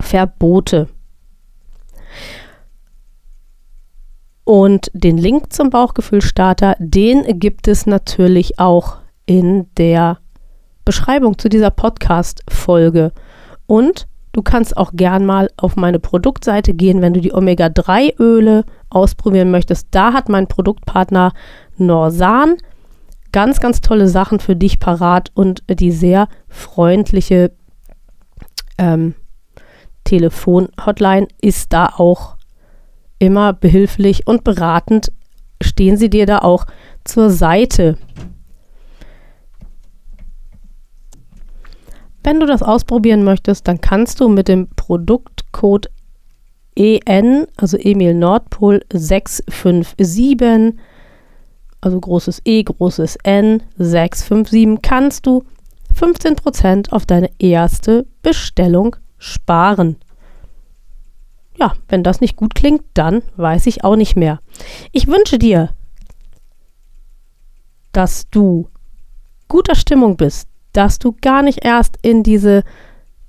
Verbote. 0.00 0.88
Und 4.46 4.92
den 4.94 5.18
Link 5.18 5.52
zum 5.52 5.70
Bauchgefühlstarter, 5.70 6.76
den 6.78 7.40
gibt 7.40 7.66
es 7.66 7.84
natürlich 7.84 8.60
auch 8.60 8.98
in 9.26 9.66
der 9.76 10.18
Beschreibung 10.84 11.36
zu 11.36 11.48
dieser 11.48 11.72
Podcast-Folge. 11.72 13.10
Und 13.66 14.06
du 14.30 14.42
kannst 14.42 14.76
auch 14.76 14.92
gern 14.92 15.26
mal 15.26 15.50
auf 15.56 15.74
meine 15.74 15.98
Produktseite 15.98 16.74
gehen, 16.74 17.02
wenn 17.02 17.12
du 17.12 17.20
die 17.20 17.34
Omega-3-Öle 17.34 18.64
ausprobieren 18.88 19.50
möchtest. 19.50 19.88
Da 19.90 20.12
hat 20.12 20.28
mein 20.28 20.46
Produktpartner 20.46 21.32
Norsan 21.76 22.54
ganz, 23.32 23.58
ganz 23.58 23.80
tolle 23.80 24.06
Sachen 24.06 24.38
für 24.38 24.54
dich 24.54 24.78
parat 24.78 25.32
und 25.34 25.64
die 25.68 25.90
sehr 25.90 26.28
freundliche 26.46 27.50
ähm, 28.78 29.16
Telefon-Hotline 30.04 31.26
ist 31.40 31.72
da 31.72 31.86
auch 31.96 32.35
immer 33.18 33.52
behilflich 33.52 34.26
und 34.26 34.44
beratend. 34.44 35.12
Stehen 35.62 35.96
sie 35.96 36.10
dir 36.10 36.26
da 36.26 36.38
auch 36.38 36.66
zur 37.04 37.30
Seite. 37.30 37.96
Wenn 42.22 42.40
du 42.40 42.46
das 42.46 42.62
ausprobieren 42.62 43.22
möchtest, 43.22 43.68
dann 43.68 43.80
kannst 43.80 44.20
du 44.20 44.28
mit 44.28 44.48
dem 44.48 44.68
Produktcode 44.74 45.90
EN, 46.74 47.46
also 47.56 47.78
Emil 47.78 48.14
Nordpol 48.14 48.84
657, 48.92 50.78
also 51.80 52.00
großes 52.00 52.42
E, 52.44 52.64
großes 52.64 53.16
N 53.22 53.62
657, 53.78 54.82
kannst 54.82 55.26
du 55.26 55.44
15% 55.94 56.90
auf 56.90 57.06
deine 57.06 57.30
erste 57.38 58.06
Bestellung 58.22 58.96
sparen. 59.18 59.96
Ja, 61.58 61.74
wenn 61.88 62.02
das 62.02 62.20
nicht 62.20 62.36
gut 62.36 62.54
klingt, 62.54 62.82
dann 62.94 63.22
weiß 63.36 63.66
ich 63.66 63.84
auch 63.84 63.96
nicht 63.96 64.16
mehr. 64.16 64.40
Ich 64.92 65.06
wünsche 65.06 65.38
dir, 65.38 65.70
dass 67.92 68.28
du 68.30 68.68
guter 69.48 69.74
Stimmung 69.74 70.16
bist, 70.16 70.48
dass 70.72 70.98
du 70.98 71.14
gar 71.22 71.42
nicht 71.42 71.64
erst 71.64 71.96
in 72.02 72.22
diese 72.22 72.62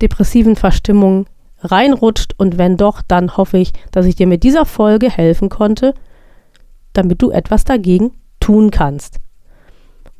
depressiven 0.02 0.56
Verstimmungen 0.56 1.26
reinrutscht 1.60 2.34
und 2.36 2.58
wenn 2.58 2.76
doch, 2.76 3.02
dann 3.02 3.36
hoffe 3.36 3.58
ich, 3.58 3.72
dass 3.90 4.06
ich 4.06 4.14
dir 4.14 4.26
mit 4.26 4.42
dieser 4.42 4.64
Folge 4.64 5.10
helfen 5.10 5.48
konnte, 5.48 5.94
damit 6.92 7.22
du 7.22 7.30
etwas 7.30 7.64
dagegen 7.64 8.12
tun 8.40 8.70
kannst. 8.70 9.20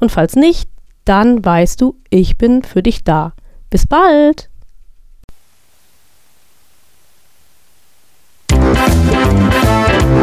Und 0.01 0.11
falls 0.11 0.35
nicht, 0.35 0.69
dann 1.05 1.45
weißt 1.45 1.81
du, 1.81 1.97
ich 2.11 2.39
bin 2.39 2.63
für 2.63 2.83
dich 2.83 3.05
da. 3.05 3.35
Bis 3.71 3.87
bald! 3.87 4.51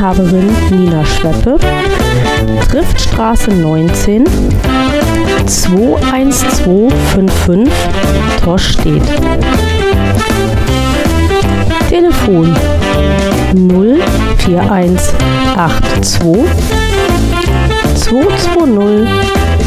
Inhaberin 0.00 0.48
Nina 0.70 1.04
Schweppe, 1.04 1.58
Triftstraße 2.70 3.50
19 3.50 4.24
21255 5.44 7.68
Torstedt. 8.42 9.02
Telefon 11.90 12.56
04182 13.52 16.46
220 17.92 19.06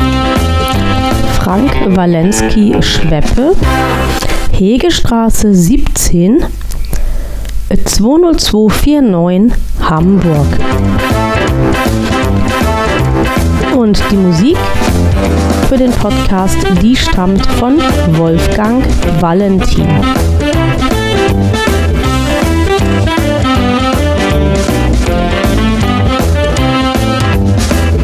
Frank 1.39 1.71
Walensky 1.95 2.75
Schweppe 2.81 3.55
Hegestraße 4.51 5.53
17 5.53 6.43
20249 7.85 9.57
Hamburg. 9.81 10.47
Und 13.75 14.03
die 14.11 14.15
Musik 14.17 14.57
für 15.67 15.77
den 15.77 15.91
Podcast, 15.91 16.57
die 16.81 16.95
stammt 16.95 17.45
von 17.45 17.77
Wolfgang 18.17 18.83
Valentin. 19.21 19.87